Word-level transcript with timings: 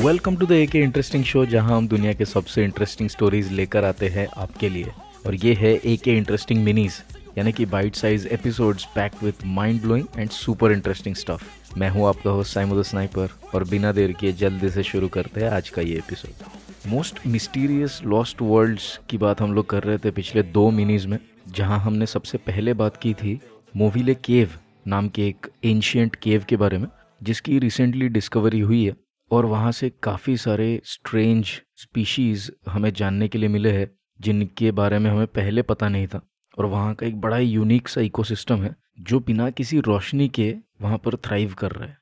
Welcome 0.00 0.36
to 0.36 0.46
the 0.46 0.52
A 0.52 0.66
K 0.66 0.78
interesting 0.78 1.24
show 1.24 1.44
जहाँ 1.46 1.76
हम 1.76 1.86
दुनिया 1.88 2.12
के 2.12 2.24
सबसे 2.24 2.62
इंटरेस्टिंग 2.64 3.08
स्टोरीज 3.08 3.50
लेकर 3.52 3.84
आते 3.84 4.08
हैं 4.08 4.26
आपके 4.36 4.68
लिए। 4.68 4.92
और 5.26 5.34
ये 5.34 5.52
है 5.54 5.72
ए 5.76 5.96
के 5.96 6.16
इंटरेस्टिंग 6.16 6.62
मिनीज 6.64 6.92
यानी 7.38 7.52
कि 7.52 7.66
bite 7.66 7.94
size 7.94 8.26
episodes 8.28 8.84
pack 8.94 9.22
with 9.22 9.44
mind 9.46 9.80
blowing 9.82 10.06
and 10.18 10.30
super 10.30 10.72
interesting 10.72 11.16
stuff 11.16 11.78
मैं 11.78 11.90
हूँ 11.90 12.06
आपका 12.08 12.30
होस्ट 12.30 12.54
साइमो 12.54 12.82
स्नाइपर 12.82 13.34
और 13.54 13.64
बिना 13.64 13.92
देर 13.92 14.12
किए 14.12 14.32
जल्दी 14.32 14.70
से 14.70 14.82
शुरू 14.82 15.08
करते 15.08 15.40
हैं 15.40 15.50
आज 15.50 15.68
का 15.68 15.82
ये 15.82 15.98
episode 15.98 16.88
most 16.90 17.26
mysterious 17.26 18.00
lost 18.04 18.42
worlds 18.42 18.98
की 19.10 19.18
बात 19.18 19.40
हम 19.40 19.52
लोग 19.52 19.68
कर 19.70 19.82
रहे 19.82 19.98
थे 19.98 20.10
पिछले 20.10 20.42
दो 20.42 20.70
मिनीज 20.70 21.06
में, 21.06 21.18
जहाँ 21.48 21.78
हमने 21.78 22.06
सबसे 22.06 22.38
पहले 22.38 22.74
बात 22.74 22.96
की 22.96 23.14
थी 23.14 23.38
मोविले 23.76 24.14
केव 24.14 24.58
नाम 24.86 25.08
के 25.08 25.28
एक 25.28 25.50
एंशियंट 25.64 26.16
केव 26.16 26.44
के 26.48 26.56
बारे 26.56 26.78
में, 26.78 26.88
जिसकी 27.22 27.58
रिसेंटली 27.58 28.08
डिस्कवरी 28.08 28.60
हुई 28.60 28.84
है। 28.84 28.94
और 29.30 29.46
वहाँ 29.46 29.72
से 29.72 29.92
काफ़ी 30.02 30.36
सारे 30.36 30.80
स्ट्रेंज 30.84 31.62
स्पीशीज़ 31.76 32.50
हमें 32.68 32.92
जानने 32.92 33.28
के 33.28 33.38
लिए 33.38 33.48
मिले 33.48 33.70
हैं, 33.70 33.90
जिनके 34.20 34.70
बारे 34.70 34.98
में 34.98 35.10
हमें 35.10 35.26
पहले 35.26 35.62
पता 35.62 35.88
नहीं 35.88 36.06
था। 36.06 36.20
और 36.58 36.66
वहाँ 36.66 36.94
का 36.94 37.06
एक 37.06 37.20
बड़ा 37.20 37.36
ही 37.36 37.50
यूनिक 37.50 37.88
सा 37.88 38.00
इकोसिस्टम 38.00 38.62
है, 38.62 38.76
जो 39.00 39.20
बिना 39.20 39.50
किसी 39.50 39.80
रोशनी 39.80 40.28
के 40.28 40.54
वहाँ 40.80 40.98
पर 40.98 41.16
थ्राइव 41.16 41.54
कर 41.54 41.70
रहा 41.70 41.88
है। 41.88 41.98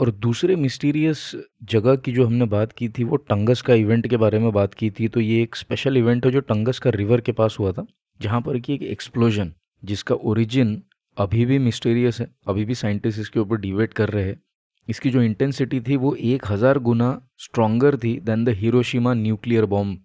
और 0.00 0.10
दूसरे 0.10 0.56
मिस्टीरियस 0.56 1.32
जगह 1.62 1.96
की 1.96 2.12
जो 2.12 2.26
हमने 2.26 2.44
बात 2.44 2.72
की 2.72 2.88
थी, 2.88 3.04
वो 3.04 3.16
टंगस 3.16 3.62
का 3.62 3.74
इवेंट 3.74 4.06
के 4.06 4.16
बारे 4.16 4.38
में 4.38 4.52
बात 4.52 4.74
की 4.74 4.90
थी 4.90 5.08
तो 5.08 5.20
ये 5.20 5.42
एक 5.42 5.56
स्पेशल 5.56 5.96
इवेंट 5.96 6.26
है 6.26 6.32
जो 6.32 6.40
टंगस 6.40 6.78
का 6.78 6.90
रिवर 6.90 7.20
के 7.20 7.32
पास 7.32 7.56
हुआ 7.58 7.72
था, 7.72 7.86
जहाँ 8.20 8.40
पर 8.40 8.58
कि 8.58 8.74
एक 8.74 8.82
एक्सप्लोजन 8.82 9.52
जिसका 9.84 10.14
ओरिजिन 10.14 10.82
अभी 11.18 11.44
भी 11.44 11.58
मिस्टीरियस 11.58 12.20
है, 12.20 12.30
अभी 12.48 12.64
भी 12.64 12.74
साइंटिस्ट 12.74 13.20
इसके 13.20 13.40
ऊपर 13.40 13.56
डिबेट 13.56 13.92
कर 13.92 14.08
रहे 14.08 14.24
हैं। 14.24 14.42
इसकी 14.88 15.10
जो 15.10 15.22
इंटेंसिटी 15.22 15.80
थी 15.80 15.96
वो 15.96 16.14
एक 16.16 16.46
हज़ार 16.46 16.78
गुना 16.80 17.10
स्ट्रॉन्गर 17.38 17.96
थी 17.96 18.18
than 18.20 18.44
the 18.44 18.56
Hiroshima 18.56 19.14
nuclear 19.14 19.64
bomb 19.66 19.98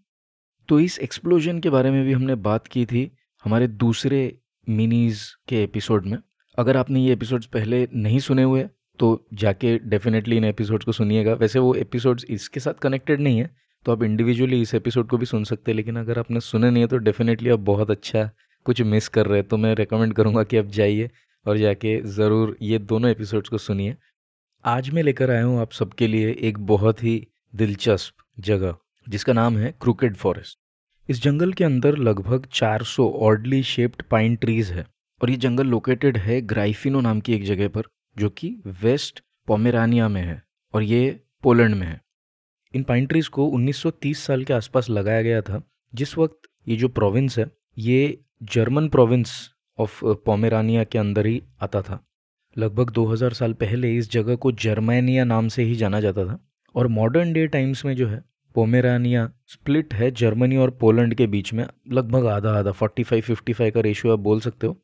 तो 0.69 0.79
इस 0.79 0.99
एक्सप्लोजन 0.99 1.59
के 1.59 1.69
बारे 1.69 1.91
में 1.91 2.03
भी 2.05 2.13
हमने 2.13 2.35
बात 2.43 2.67
की 2.67 2.85
थी 2.85 3.11
हमारे 3.43 3.67
दूसरे 3.67 4.21
मिनीज 4.67 5.21
के 5.47 5.63
एपिसोड 5.63 6.05
में। 6.05 6.17
अगर 6.57 6.77
आपने 6.77 6.99
ये 6.99 7.13
एपिसोड्स 7.13 7.45
पहले 7.47 7.87
नहीं 7.95 8.19
सुने 8.19 8.43
हुए 8.43 8.63
तो 8.99 9.09
जाके 9.35 9.77
डेफिनेटली 9.79 10.37
इन 10.37 10.43
एपिसोड्स 10.45 10.85
को 10.85 10.91
सुनिएगा। 10.91 11.33
वैसे 11.35 11.59
वो 11.59 11.73
एपिसोड्स 11.75 12.25
इसके 12.29 12.59
साथ 12.59 12.73
कनेक्टेड 12.81 13.21
नहीं 13.21 13.39
है 13.39 13.49
तो 13.85 13.91
आप 13.91 14.03
इंडिविजुअली 14.03 14.61
इस 14.61 14.73
एपिसोड 14.75 15.07
को 15.09 15.17
भी 15.17 15.25
सुन 15.25 15.43
सकते 15.43 15.71
हैं, 15.71 15.75
लेकिन 15.75 15.97
अगर 15.97 16.19
आपने 16.19 16.39
सुने 16.41 16.69
नहीं 16.71 16.83
है 16.83 16.87
तो 16.87 16.97
डेफिनेटली 16.99 17.49
आप 17.49 17.59
बहुत 17.65 17.91
अच्छा 17.91 18.29
कुछ 18.65 18.81
मिस 18.83 19.07
कर 19.09 19.25
रहे 19.25 19.39
हैं। 19.39 19.47
तो 19.47 19.57
मैं 19.57 19.73
रिकमेंड 19.75 20.13
करूँगा 20.13 20.43
कि 20.43 20.57
आप 20.57 20.65
जाइए 20.71 21.09
और 21.45 21.57
जाके 21.57 21.99
ज़रूर 22.11 22.55
ये 22.61 22.79
दोनों 22.81 23.11
एपिसोड्स 23.11 23.49
को 23.49 23.57
सुनिए। 23.59 23.95
आज 24.67 24.89
मैं 24.89 25.03
लेकर 25.03 25.31
आया 25.31 25.43
हूँ 25.43 25.59
आप 25.59 25.71
सबके 25.71 26.07
लिए 26.07 26.35
एक 26.39 26.57
बहुत 26.59 27.03
ही 27.03 27.27
दिलचस्प 27.55 28.13
जगह, 28.39 28.75
जिसका 29.09 29.33
नाम 29.33 29.57
है 29.57 29.75
क्रूकेड 29.81 30.15
फॉरेस्ट। 30.15 30.57
इस 31.09 31.21
जंगल 31.23 31.53
के 31.53 31.63
अंदर 31.63 31.97
लगभग 31.97 32.45
400 32.45 32.83
सौ 32.83 33.09
ऑर्डली 33.09 33.63
शेप्ड 33.63 34.03
पाइन 34.03 34.35
ट्रीज 34.35 34.71
है 34.71 34.85
और 35.21 35.29
ये 35.29 35.37
जंगल 35.37 35.67
लोकेटेड 35.67 36.17
है 36.17 36.41
ग्राइफिनो 36.41 37.01
नाम 37.01 37.19
की 37.19 37.33
एक 37.33 37.43
जगह 37.43 37.67
पर, 37.67 37.81
जो 38.17 38.29
कि 38.29 38.61
वेस्ट 38.65 39.23
पोमेरानिया 39.47 40.07
में 40.07 40.21
है 40.21 40.43
और 40.73 40.83
ये 40.83 41.19
पोलैंड 41.43 41.75
में 41.75 41.87
है। 41.87 42.01
इन 42.73 42.83
पाइन 42.83 43.05
ट्रीज 43.05 43.27
को 43.27 43.47
1930 43.47 44.25
साल 44.25 44.43
के 44.43 44.53
आसपास 44.53 44.89
लगाया 44.89 45.21
गया 45.21 45.41
था, 45.41 45.61
जिस 45.95 46.17
वक्त 46.17 46.41
ये 46.67 46.75
जो 46.75 46.87
प्रोविंस 46.87 47.39
है, 47.39 47.51
ये 47.77 48.23
जर्मन 48.43 48.89
प्रोविंस 48.89 49.49
ऑफ़ 49.77 50.05
पोमेरानिया 50.05 50.83
के 50.83 50.97
अंदर 50.97 51.25
ही 51.25 51.43
आता 51.61 51.81
था। 51.81 52.03
लगभग 52.57 52.89
2000 52.89 53.33
साल 53.33 53.53
पहले 53.53 53.97
इस 53.97 54.11
जगह 54.11 54.35
को 54.35 54.51
जर्मेनिया 54.51 55.23
नाम 55.23 55.47
से 55.47 55.63
ही 55.63 55.75
जाना 55.75 55.99
जाता 55.99 56.25
था। 56.25 56.39
और 56.75 56.87
मॉडर्न 56.87 57.33
डे 57.33 57.47
टाइम्स 57.47 57.85
में 57.85 57.95
जो 57.95 58.07
है, 58.07 58.23
पोमेरानिया 58.55 59.31
स्प्लिट 59.47 59.93
है 59.93 60.11
जर्मनी 60.11 60.57
और 60.57 60.69
पोलैंड 60.69 61.15
के 61.15 61.27
बीच 61.27 61.53
में, 61.53 61.67
लगभग 61.91 62.25
आधा 62.25 62.59
आधा 62.59 62.71
45 62.71 63.21
55 63.21 63.71
का 63.71 63.79
रेशियो 63.79 64.13
आप 64.13 64.19
बोल 64.19 64.39
सकते 64.39 64.67
हो। 64.67 64.81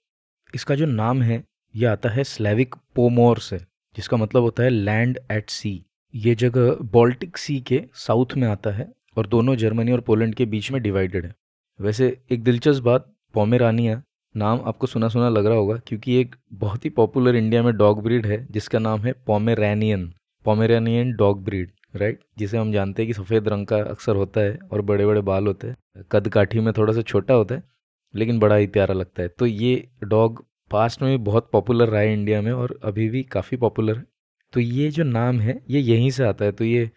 इसका 0.55 0.75
जो 0.75 0.85
नाम 0.85 1.21
है, 1.21 1.43
ये 1.75 1.85
आता 1.85 2.09
है 2.09 2.23
स्लेविक 2.23 2.75
पोमोर 2.95 3.37
से 3.37 3.57
जिसका 3.95 4.17
मतलब 4.17 4.41
होता 4.41 4.63
है 4.63 4.69
लैंड 4.69 5.19
एट 5.31 5.49
सी 5.49 5.85
ये 6.15 6.35
जगह 6.35 6.71
बॉल्टिक 6.71 7.37
सी 7.37 7.59
के 7.59 7.83
साउथ 7.93 8.25
में 8.37 8.47
आता 8.47 8.69
है 8.69 8.93
और 9.17 9.27
दोनों 9.27 9.55
जर्मनी 9.55 9.91
और 9.91 10.01
पोलैंड 10.01 10.35
के 10.35 10.45
बीच 10.45 10.71
में 10.71 10.81
डिवाइडेड 10.81 11.25
है। 11.25 11.35
वैसे 11.81 12.21
एक 12.31 12.43
दिलचस्प 12.43 12.83
बात, 12.83 13.13
पोमेरानिया 13.33 14.03
नाम 14.35 14.61
आपको 14.65 14.87
सुना 14.87 15.07
सुना 15.09 15.29
लग 15.29 15.45
रहा 15.45 15.57
होगा, 15.57 15.75
क्योंकि 15.77 16.15
एक 16.15 16.35
बहुत 16.53 16.85
ही 16.85 16.89
पॉपुलर 16.91 17.35
इंडिया 17.35 17.63
में 17.63 17.75
डॉग 17.77 18.03
ब्रीड 18.03 18.25
है, 18.25 18.45
जिसका 18.51 18.79
नाम 18.79 19.01
है 19.01 19.13
Pomeranian 19.27 20.11
Pomeranian 20.45 21.11
dog 21.15 21.43
breed 21.43 21.71
right 21.95 22.19
जिसे 22.37 22.57
हम 22.57 22.71
जानते 22.71 23.01
हैं 23.01 23.07
कि 23.07 23.13
सफ़ेद 23.13 23.47
रंग 23.47 23.65
का 23.67 23.77
अक्सर 23.79 24.15
होता 24.15 24.41
है 24.41 24.57
और 24.71 24.81
बड़े 24.81 25.05
बड़े 25.05 25.21
बाल 25.21 25.47
होते 25.47 25.67
हैं। 25.67 26.03
कद 26.11 26.27
काठी 26.29 26.59
में 26.59 26.71
थोड़ा 26.73 26.93
सा 26.93 27.01
छोटा 27.03 27.33
होता 27.33 27.55
है, 27.55 27.63
लेकिन 28.13 28.39
बड़ा 28.39 28.55
ही 28.55 28.67
प्यारा 28.67 28.93
लगता 28.93 29.21
है। 29.21 29.27
तो 29.29 29.45
ये 29.45 29.87
डॉग 30.03 30.43
पास्ट 30.71 31.01
में 31.01 31.09
भी 31.11 31.23
बहुत 31.23 31.49
पॉपुलर 31.51 31.87
रहा 31.87 32.01
है 32.01 32.13
इंडिया 32.13 32.41
में 32.41 32.51
और 32.51 32.77
अभी 32.83 33.07
भी 33.09 33.23
काफ़ी 33.25 33.57
पॉपुलर 33.57 33.97
है। 33.97 34.05
तो 34.53 34.59
ये 34.59 34.89
जो 34.89 35.03
नाम 35.03 35.39
है, 35.39 35.59
ये 35.69 35.79
यहीं 35.81 36.09
से 36.11 36.23
आता 36.23 36.45
है। 36.45 36.51
तो 36.51 36.63
ये 36.63 36.89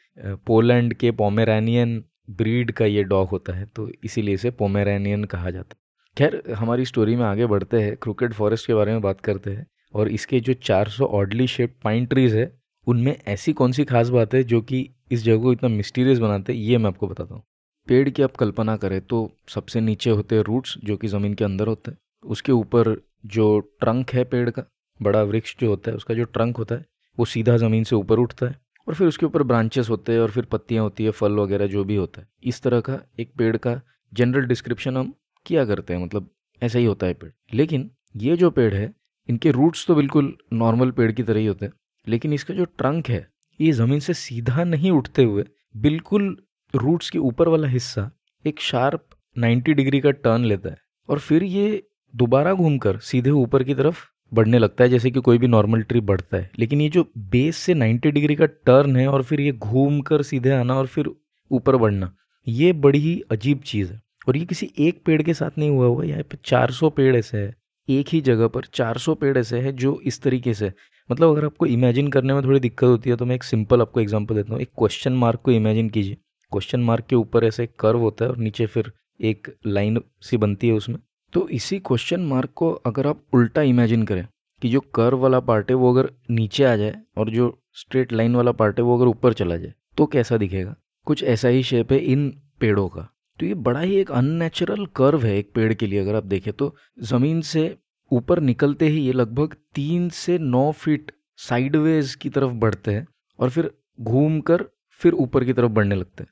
पोलैंड 0.46 0.94
के 0.94 1.10
पोमेरानियन 1.12 2.02
ब्रीड 2.30 2.72
का 2.72 2.84
ये 2.86 3.02
डॉग 3.04 3.28
होता 3.28 3.52
है 3.52 3.66
तो 3.66 3.88
इसीलिए 4.04 4.34
इसे 4.34 4.50
पोमेरानियन 4.52 5.24
कहा 5.24 5.50
जाता 5.50 5.74
है। 5.74 5.84
खैर, 6.16 6.42
हमारी 6.56 6.84
स्टोरी 6.84 7.16
में 7.16 7.24
आगे 7.24 7.46
बढ़ते 7.46 7.80
हैं 7.80 7.96
क्रिकेट 7.96 8.32
फॉरेस्ट 8.32 8.66
के 8.66 8.74
बारे 8.74 8.92
में 8.92 9.00
बात 9.00 9.20
करते 9.20 9.50
हैं, 9.50 9.66
और 9.94 10.08
इसके 10.08 10.38
जो 10.40 10.52
400 10.54 11.06
ऑडली 11.06 11.46
शेप 11.46 11.74
पाइन 11.84 12.06
ट्रीज 12.06 12.34
है, 12.34 12.50
उनमें 12.86 13.16
ऐसी 13.28 13.52
कौन 13.52 13.72
सी 13.72 13.84
खास 13.84 14.08
बात 14.08 14.34
है 14.34 14.42
जो 14.44 14.60
कि 14.60 14.88
इस 15.12 15.22
जगह 15.22 15.42
को 15.42 15.52
इतना 15.52 15.68
मिस्टीरियस 15.68 16.18
बनाते 16.18 16.52
हैं, 16.52 16.60
ये 16.60 16.78
मैं 16.78 16.86
आपको 16.86 17.08
बताता 17.08 17.34
हूँ। 17.34 17.42
पेड़ 17.88 18.08
की 18.08 18.22
आप 18.22 18.36
कल्पना 18.36 18.76
करें 18.76 19.00
तो 19.00 19.30
सबसे 19.48 19.80
नीचे 19.80 20.10
होते 20.10 20.36
हैं 20.36 20.42
रूट्स 20.42 20.74
जो 20.84 20.96
कि 20.96 21.08
ज़मीन 21.08 21.34
के 21.34 21.44
अंदर 21.44 21.66
होते 21.66 21.90
हैं। 21.90 21.98
उसके 22.24 22.52
ऊपर 22.52 22.94
जो 23.26 23.58
ट्रंक 23.80 24.10
है 24.10 24.24
पेड़ 24.24 24.48
का, 24.50 24.62
बड़ा 25.00 25.22
वृक्ष 25.22 25.56
जो 25.60 25.68
होता 25.68 25.90
है, 25.90 25.96
उसका 25.96 26.14
जो 26.14 26.24
ट्रंक 26.24 26.56
होता 26.56 26.74
है, 26.74 26.84
वो 27.18 27.24
सीधा 27.24 27.56
ज़मीन 27.56 27.84
से 27.84 27.96
ऊपर 27.96 28.18
उठता 28.18 28.46
है, 28.46 28.56
और 28.86 28.94
फिर 28.94 29.08
उसके 29.08 29.26
ऊपर 29.26 29.42
ब्रांचेस 29.42 29.90
होते 29.90 30.12
हैं, 30.12 30.20
और 30.20 30.30
फिर 30.30 30.44
पत्तियाँ 30.44 30.84
होती 30.84 31.04
है, 31.04 31.10
फल 31.10 31.32
वगैरह 31.32 31.66
जो 31.66 31.84
भी 31.84 31.96
होता 31.96 32.20
है। 32.20 32.28
इस 32.44 32.62
तरह 32.62 32.80
का 32.80 32.98
एक 33.20 33.32
पेड़ 33.38 33.56
का 33.56 33.80
जनरल 34.12 34.46
डिस्क्रिप्शन 34.46 34.96
हम 34.96 35.14
किया 35.46 35.64
करते 35.64 35.94
हैं 35.94 36.04
मतलब 36.04 36.30
ऐसा 36.62 36.78
ही 36.78 36.84
होता 36.84 37.06
है 37.06 37.14
पेड़। 37.14 37.32
लेकिन 37.54 37.90
ये 38.16 38.36
जो 38.36 38.50
पेड़ 38.50 38.74
है, 38.74 38.92
इनके 39.28 39.50
रूट्स 39.50 39.86
तो 39.86 39.94
बिल्कुल 39.94 40.36
नॉर्मल 40.52 40.90
पेड़ 40.90 41.12
की 41.12 41.22
तरह 41.22 41.40
ही 41.40 41.46
होते 41.46 41.66
हैं, 41.66 41.72
लेकिन 42.08 42.32
इसका 42.32 42.54
जो 42.54 42.64
ट्रंक 42.64 43.08
है, 43.08 43.28
ये 43.60 43.72
ज़मीन 43.72 44.00
से 44.00 44.14
सीधा 44.14 44.64
नहीं 44.64 44.90
उठते 44.90 45.24
हुए, 45.24 45.44
बिल्कुल 45.76 46.36
रूट्स 46.74 47.10
के 47.10 47.18
ऊपर 47.18 47.48
वाला 47.48 47.68
हिस्सा 47.68 48.10
एक 48.46 48.60
शार्प 48.60 49.06
90 49.38 49.74
डिग्री 49.74 50.00
का 50.00 50.10
टर्न 50.10 50.44
लेता 50.44 50.70
है। 50.70 50.78
और 51.08 51.18
फिर 51.18 51.42
ये 51.42 51.86
दोबारा 52.16 52.54
घूमकर 52.54 52.98
सीधे 52.98 53.30
ऊपर 53.30 53.64
की 53.64 53.74
तरफ़ 53.74 53.98
बढ़ने 54.34 54.58
लगता 54.58 54.84
है, 54.84 54.90
जैसे 54.90 55.10
कि 55.10 55.20
कोई 55.20 55.38
भी 55.38 55.46
नॉर्मल 55.46 55.82
ट्री 55.82 56.00
बढ़ता 56.00 56.36
है। 56.36 56.50
लेकिन 56.58 56.80
ये 56.80 56.88
जो 56.88 57.12
बेस 57.18 57.56
से 57.56 57.74
90 57.74 58.10
डिग्री 58.10 58.34
का 58.34 58.46
टर्न 58.46 58.96
है, 58.96 59.08
और 59.08 59.22
फिर 59.22 59.40
ये 59.40 59.52
घूम 59.52 60.00
कर 60.00 60.22
सीधे 60.22 60.50
आना 60.50 60.74
और 60.74 60.86
फिर 60.86 61.10
ऊपर 61.50 61.76
बढ़ना, 61.76 62.16
ये 62.48 62.72
बड़ी 62.72 62.98
ही 62.98 63.20
अजीब 63.30 63.58
चीज़ 63.58 63.92
है। 63.92 64.02
और 64.26 64.36
ये 64.36 64.44
किसी 64.44 64.70
एक 64.78 65.02
पेड़ 65.06 65.22
के 65.22 65.34
साथ 65.34 65.58
नहीं 65.58 65.70
हुआ 65.70 65.86
हुआ 65.86 66.04
यहाँ 66.04 66.22
पे 66.22 66.36
400 66.44 66.90
पेड़ 66.90 67.14
ऐसे 67.16 67.38
है, 67.38 67.54
एक 67.88 68.06
ही 68.08 68.20
जगह 68.20 68.48
पर 68.48 68.64
400 68.74 69.14
पेड़ 69.16 69.36
ऐसे 69.38 69.58
हैं 69.60 69.74
जो 69.76 69.98
इस 70.04 70.20
तरीके 70.22 70.54
से 70.54 70.72
मतलब 71.10 71.30
अगर 71.30 71.44
आपको 71.44 71.66
इमेजिन 71.66 72.08
करने 72.08 72.34
में 72.34 72.42
थोड़ी 72.44 72.60
दिक्कत 72.60 72.84
होती 72.84 73.10
है 73.10 73.16
तो 73.16 73.24
मैं 73.24 73.34
एक 73.34 73.44
सिंपल 73.44 73.80
आपको 73.80 74.00
एग्जांपल 74.00 74.34
देता 74.34 74.52
हूँ। 74.52 74.60
एक 74.62 74.70
क्वेश्चन 74.78 75.12
मार्क 75.12 75.40
को 75.40 75.50
इमेजिन 75.50 75.88
कीजिए। 75.88 76.16
क्वेश्चन 76.52 76.80
मार्क 76.80 77.06
के 77.06 77.16
ऊपर 77.16 77.44
ऐसे 77.44 77.66
कर्व 77.80 77.98
होता 77.98 78.24
है 78.24 78.30
और 78.30 78.38
नीचे 78.38 78.66
फिर 78.66 78.92
एक 79.20 79.54
लाइन 79.66 80.00
सी 80.20 80.36
बनती 80.36 80.68
है 80.68 80.74
उसमें। 80.74 80.98
तो 81.32 81.48
इसी 81.48 81.78
क्वेश्चन 81.78 82.20
मार्क 82.20 82.50
को 82.54 82.70
अगर 82.86 83.06
आप 83.06 83.22
उल्टा 83.34 83.62
इमेजिन 83.62 84.02
करें 84.02 84.26
कि 84.62 84.68
जो 84.68 84.80
कर्व 84.94 85.18
वाला 85.18 85.40
पार्ट 85.40 85.70
है 85.70 85.76
वो 85.76 85.92
अगर 85.92 86.10
नीचे 86.30 86.64
आ 86.64 86.74
जाए 86.76 86.94
और 87.18 87.30
जो 87.30 87.56
स्ट्रेट 87.74 88.12
लाइन 88.12 88.36
वाला 88.36 88.52
पार्ट 88.52 88.78
है 88.78 88.84
वो 88.84 88.96
अगर 88.96 89.06
ऊपर 89.06 89.32
चला 89.32 89.56
जाए 89.56 89.74
तो 89.96 90.06
कैसा 90.06 90.36
दिखेगा? 90.36 90.74
कुछ 91.06 91.22
ऐसा 91.24 91.48
ही 91.48 91.62
शेप 91.62 91.92
है 91.92 91.98
इन 91.98 92.28
पेड़ों 92.60 92.88
का। 92.88 93.08
तो 93.38 93.46
ये 93.46 93.54
बड़ा 93.56 93.80
ही 93.80 93.96
एक 93.96 94.10
अननेचुरल 94.10 94.86
कर्व 94.96 95.24
है 95.24 95.36
एक 95.38 95.50
पेड़ 95.54 95.72
के 95.74 95.86
लिए, 95.86 95.98
अगर 95.98 96.14
आप 96.14 96.24
देखें 96.24 96.52
तो। 96.52 96.74
ज़मीन 97.02 97.40
से 97.42 97.76
ऊपर 98.10 98.40
निकलते 98.40 98.88
ही 98.88 99.00
ये 99.00 99.12
लगभग 99.12 99.54
तीन 99.74 100.08
से 100.08 100.38
नौ 100.38 100.70
फीट 100.74 101.12
साइडवेज 101.38 102.14
की 102.14 102.30
तरफ़ 102.30 102.52
बढ़ते 102.54 102.90
हैं 102.90 103.06
और 103.38 103.50
फिर 103.50 103.70
घूम 104.00 104.40
कर 104.40 104.64
फिर 105.00 105.12
ऊपर 105.14 105.44
की 105.44 105.52
तरफ़ 105.52 105.72
बढ़ने 105.72 105.94
लगते 105.94 106.22
हैं। 106.22 106.30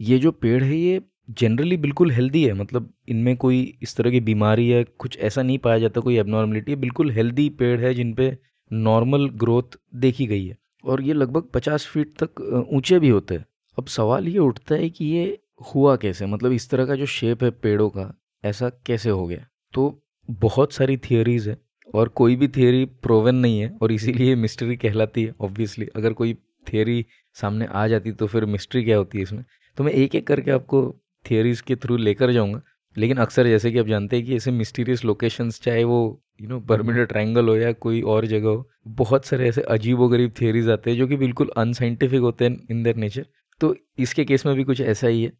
ये 0.00 0.18
जो 0.18 0.30
पेड़ 0.32 0.62
है 0.64 0.76
ये 0.76 1.00
जनरली 1.30 1.76
बिल्कुल 1.76 2.10
हेल्दी 2.10 2.44
है 2.44 2.52
मतलब 2.52 2.92
इनमें 3.08 3.36
कोई 3.36 3.62
इस 3.82 3.96
तरह 3.96 4.10
की 4.10 4.20
बीमारी 4.20 4.68
है 4.68 4.82
कुछ 4.84 5.18
ऐसा 5.18 5.42
नहीं 5.42 5.58
पाया 5.58 5.78
जाता, 5.78 6.00
कोई 6.00 6.16
एबनॉर्मलिटी 6.18 6.72
है, 6.72 6.76
बिल्कुल 6.76 7.10
हेल्दी 7.10 7.48
पेड़ 7.50 7.80
है 7.80 7.92
जिन 7.94 8.12
पे 8.14 8.36
नॉर्मल 8.70 9.28
ग्रोथ 9.34 9.78
देखी 9.94 10.26
गई 10.26 10.46
है। 10.46 10.56
और 10.84 11.02
ये 11.02 11.12
लगभग 11.12 11.48
पचास 11.54 11.86
फीट 11.86 12.12
तक 12.22 12.40
ऊँचे 12.72 12.98
भी 12.98 13.08
होते 13.08 13.34
हैं। 13.34 13.44
अब 13.78 13.86
सवाल 13.86 14.28
ये 14.28 14.38
उठता 14.38 14.74
है 14.74 14.90
कि 14.90 15.04
ये 15.06 15.38
हुआ 15.60 15.96
कैसे? 15.96 16.26
मतलब 16.26 16.52
इस 16.52 16.68
तरह 16.70 16.86
का 16.86 16.94
जो 16.94 17.06
शेप 17.06 17.42
है 17.44 17.50
पेड़ों 17.50 17.88
का 17.88 18.12
ऐसा 18.44 18.68
कैसे 18.86 19.10
हो 19.10 19.26
गया? 19.26 19.46
तो 19.74 20.02
बहुत 20.30 20.72
सारी 20.72 20.96
थियोरीज 20.96 21.48
है 21.48 21.56
और 21.94 22.08
कोई 22.08 22.36
भी 22.36 22.48
थियोरी 22.48 22.84
प्रोवन 23.02 23.34
नहीं 23.34 23.60
है 23.60 23.70
और 23.82 23.92
इसीलिए 23.92 24.34
मिस्ट्री 24.34 24.76
कहलाती 24.76 25.24
है 25.24 25.34
ऑब्वियसली 25.40 25.86
अगर 25.96 26.12
कोई 26.12 26.34
थियोरी 26.72 27.04
सामने 27.34 27.66
आ 27.66 27.86
जाती 27.88 28.12
तो 28.12 28.26
फिर 28.26 28.44
मिस्ट्री 28.44 28.84
क्या 28.84 28.96
होती 28.96 29.18
है 29.18 29.22
इसमें? 29.22 29.44
तो 29.76 29.84
मैं 29.84 29.92
एक 29.92 30.14
एक 30.14 30.26
करके 30.26 30.50
आपको 30.50 30.82
थियरीज 31.30 31.60
के 31.60 31.76
थ्रू 31.76 31.96
लेकर 31.96 32.32
जाऊँगा 32.32 32.60
लेकिन 32.96 33.16
अक्सर 33.16 33.46
जैसे 33.46 33.70
कि 33.72 33.78
आप 33.78 33.86
जानते 33.86 34.16
हैं 34.16 34.24
कि 34.26 34.36
ऐसे 34.36 34.50
मिस्टीरियस 34.50 35.04
लोकेशंस 35.04 35.60
चाहे 35.62 35.84
वो 35.84 35.98
यू 36.42 36.48
नो 36.48 36.60
बर्मिडा 36.60 37.04
ट्रायंगल 37.04 37.48
हो 37.48 37.56
या 37.56 37.72
कोई 37.72 38.00
और 38.02 38.26
जगह 38.26 38.48
हो 38.48 38.68
बहुत 38.88 39.24
सारे 39.26 39.48
ऐसे 39.48 39.62
अजीब 39.62 39.98
व 39.98 40.08
गरीब 40.08 40.32
थियरीज 40.40 40.68
आते 40.68 40.90
हैं 40.90 40.96
जो 40.98 41.06
कि 41.06 41.16
बिल्कुल 41.16 41.50
अनसाइंटिफिक 41.56 42.20
होते 42.20 42.44
हैं 42.44 42.56
इन 42.70 42.82
देयर 42.82 42.96
नेचर 42.96 43.26
तो 43.60 43.74
इसके 43.98 44.24
केस 44.24 44.46
में 44.46 44.54
भी 44.56 44.64
कुछ 44.64 44.80
ऐसा 44.80 45.06
ही 45.06 45.22
है। 45.24 45.32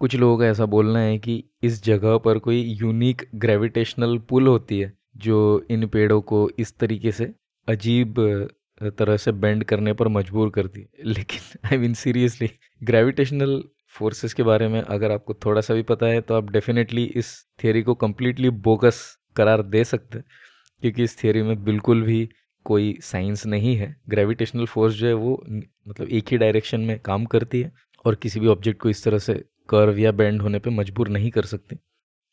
कुछ 0.00 0.14
लोगों 0.16 0.38
का 0.38 0.46
ऐसा 0.46 0.64
बोलना 0.66 0.98
है 0.98 1.18
कि 1.18 1.42
इस 1.62 1.82
जगह 1.84 2.16
पर 2.18 2.38
कोई 2.38 2.60
यूनिक 2.80 3.22
ग्रेविटेशनल 3.34 4.18
पुल 4.28 4.46
होती 4.46 4.78
है, 4.80 4.92
जो 5.16 5.66
इन 5.70 5.86
पेड़ों 5.86 6.20
को 6.22 6.48
इस 6.58 6.76
तरीके 6.78 7.12
से 7.12 7.32
अजीब 7.68 8.14
तरह 8.98 9.16
से 9.16 9.32
बेंड 9.34 9.64
करने 9.64 9.92
पर 9.92 10.08
मजबूर 10.08 10.50
करती 10.50 10.80
है। 10.80 10.88
लेकिन 11.06 11.58
I 11.64 11.78
mean 11.78 11.94
seriously 11.94 12.50
gravitational 12.82 13.62
forces 13.94 14.34
के 14.34 14.42
बारे 14.42 14.68
में 14.68 14.80
अगर 14.80 15.10
आपको 15.12 15.34
थोड़ा 15.44 15.60
सा 15.60 15.74
भी 15.74 15.82
पता 15.84 16.06
है 16.06 16.20
तो 16.20 16.34
आप 16.34 16.50
डेफिनेटली 16.50 17.04
इस 17.16 17.34
थियोरी 17.64 17.82
को 17.82 17.94
कम्प्लीटली 17.94 18.50
बोगस 18.50 19.00
करार 19.36 19.62
दे 19.64 19.84
सकते 19.84 20.18
हैं, 20.18 20.24
क्योंकि 20.82 21.02
इस 21.04 21.22
थियोरी 21.22 21.42
में 21.42 21.64
बिल्कुल 21.64 22.02
भी 22.02 22.28
कोई 22.66 22.96
साइंस 23.02 23.46
नहीं 23.46 23.76
है। 23.76 23.94
ग्रेविटेशनल 24.08 24.66
फोर्स 24.66 24.94
जो 24.94 25.06
है, 25.06 25.12
वो 25.14 25.42
मतलब 25.88 26.08
एक 26.08 26.28
ही 26.30 26.38
डायरेक्शन 26.38 26.80
में 26.80 26.98
काम 27.00 27.24
करती 27.26 27.60
है, 27.60 27.72
और 28.04 28.14
किसी 28.14 28.40
भी 28.40 28.46
ऑब्जेक्ट 28.48 28.80
को 28.82 28.88
इस 28.90 29.04
तरह 29.04 29.18
से 29.18 29.42
कर्व 29.68 29.98
या 29.98 30.12
बेंड 30.12 30.42
होने 30.42 30.58
पे 30.58 30.70
मजबूर 30.72 31.08
नहीं 31.08 31.30
कर 31.30 31.44
सकती। 31.46 31.76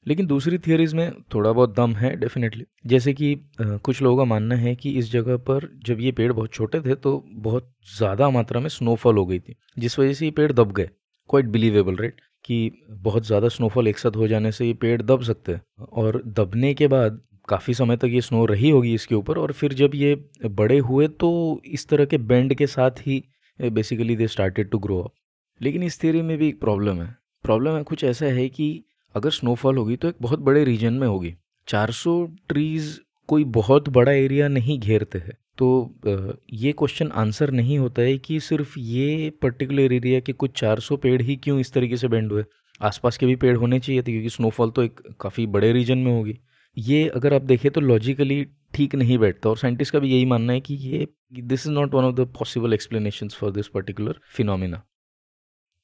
लेकिन 0.06 0.25
दूसरी 0.28 0.57
थियोरीज 0.57 0.94
में 0.94 1.12
थोड़ा 1.33 1.51
बहुत 1.51 1.75
दम 1.75 1.94
है 1.95 2.16
डेफिनेटली 2.18 2.66
जैसे 2.86 3.13
कि 3.13 3.36
कुछ 3.60 4.01
लोगों 4.01 4.18
का 4.18 4.24
मानना 4.25 4.56
है 4.56 4.74
कि 4.75 4.92
इस 5.00 5.12
जगह 5.12 5.38
पर 5.39 5.68
जब 5.86 6.00
ये 6.01 6.12
पेड़ 6.12 6.31
बहुत 6.33 6.54
छोटे 6.54 6.80
थे 6.81 6.95
तो 6.98 7.24
बहुत 7.30 7.69
ज़्यादा 7.98 8.30
मात्रा 8.30 8.60
में 8.62 8.69
स्नोफॉल 8.69 9.18
हो 9.18 9.25
गई 9.25 9.39
थी, 9.39 9.56
जिस 9.78 10.00
वजह 10.00 10.13
से 10.13 10.25
ये 10.25 10.31
पेड़ 10.31 10.51
दब 10.51 10.72
गए। 10.72 10.89
क्वाइट 11.30 11.45
बिलीवेबल 11.48 11.95
राइट 11.95 12.22
कि 12.45 12.72
बहुत 12.92 13.25
ज़्यादा 13.25 13.48
स्नोफॉल 13.50 13.88
एक 13.88 13.98
साथ 13.98 14.16
हो 14.16 14.27
जाने 14.27 14.51
से 14.51 14.66
ये 14.68 14.74
पेड़ 14.75 15.01
दब 15.01 15.22
सकते 15.24 15.51
हैं। 15.51 15.62
और 15.84 16.22
दबने 16.27 16.74
के 16.74 16.88
बाद 16.88 17.22
काफ़ी 17.48 17.74
समय 17.74 17.98
तक 17.98 18.10
ये 18.12 18.22
स्नो 18.22 18.45
रही 18.48 18.69
होगी 18.69 18.94
इसके 18.94 19.16
ऊपर 19.16 19.38
और 19.38 19.51
फिर 19.54 19.74
जब 19.75 19.95
ये 19.95 20.16
बड़े 20.48 20.77
हुए 20.80 21.07
तो 21.19 21.62
इस 21.68 21.88
तरह 21.88 22.06
के 22.06 22.18
बेंड 22.19 22.54
के 22.56 22.68
साथ 22.69 23.07
ही 23.07 23.24
basically 23.60 24.16
they 24.16 24.27
started 24.30 24.69
to 24.72 24.80
grow 24.80 25.01
up 25.01 25.13
लेकिन 25.62 25.84
इस 25.84 26.04
थियरी 26.04 26.22
में 26.22 26.38
भी 26.38 26.48
एक 26.48 26.60
प्रॉब्लम 26.62 27.01
है। 27.01 27.16
प्रॉब्लम 27.43 27.75
है, 27.75 27.83
कुछ 27.83 28.03
ऐसा 28.03 28.25
है 28.27 28.47
कि 28.49 28.83
अगर 29.15 29.29
स्नोफॉल 29.31 29.77
होगी 29.77 29.95
तो 29.95 30.07
एक 30.07 30.15
बहुत 30.21 30.39
बड़े 30.39 30.63
रीजन 30.63 30.93
में 30.93 31.07
होगी। 31.07 31.33
400 31.67 32.13
ट्रीज 32.49 32.99
कोई 33.29 33.43
बहुत 33.55 33.89
बड़ा 33.89 34.11
एरिया 34.11 34.47
नहीं 34.47 34.79
घेरते 34.79 35.19
हैं। 35.19 35.38
तो 35.57 36.38
ये 36.53 36.71
क्वेश्चन 36.71 37.11
आंसर 37.13 37.51
नहीं 37.51 37.77
होता 37.79 38.01
है 38.01 38.17
कि 38.17 38.39
सिर्फ़ 38.39 38.79
ये 38.79 39.29
पर्टिकुलर 39.41 39.93
एरिया 39.93 40.19
के 40.19 40.33
कुछ 40.33 40.51
400 40.51 40.97
पेड़ 40.97 41.21
ही 41.21 41.35
क्यों 41.35 41.59
इस 41.59 41.73
तरीके 41.73 41.97
से 41.97 42.07
बेंड 42.07 42.31
हुए? 42.31 42.43
आसपास 42.81 43.17
के 43.17 43.25
भी 43.25 43.35
पेड़ 43.35 43.55
होने 43.57 43.79
चाहिए 43.79 44.01
थे, 44.01 44.11
क्योंकि 44.11 44.29
स्नोफॉल 44.29 44.71
तो 44.71 44.83
एक 44.83 44.99
काफ़ी 45.21 45.45
बड़े 45.47 45.71
रीजन 45.73 45.97
में 45.97 46.11
होगी। 46.11 46.38
ये 46.77 47.07
अगर 47.07 47.33
आप 47.33 47.41
देखें 47.41 47.69
तो 47.71 47.81
लॉजिकली 47.81 48.45
ठीक 48.73 48.95
नहीं 48.95 49.17
बैठता 49.17 49.49
और 49.49 49.57
साइंटिस्ट 49.57 49.93
का 49.93 49.99
भी 49.99 50.11
यही 50.11 50.25
मानना 50.25 50.53
है 50.53 50.59
कि 50.59 50.73
ये 50.73 51.07
this 51.33 51.65
is 51.67 51.73
not 51.73 51.93
one 51.93 52.03
of 52.03 52.15
the 52.15 52.27
possible 52.38 52.73
explanation 52.73 53.27
for 53.29 53.51
this 53.51 53.67
particular 53.67 54.19
phenomena 54.35 54.81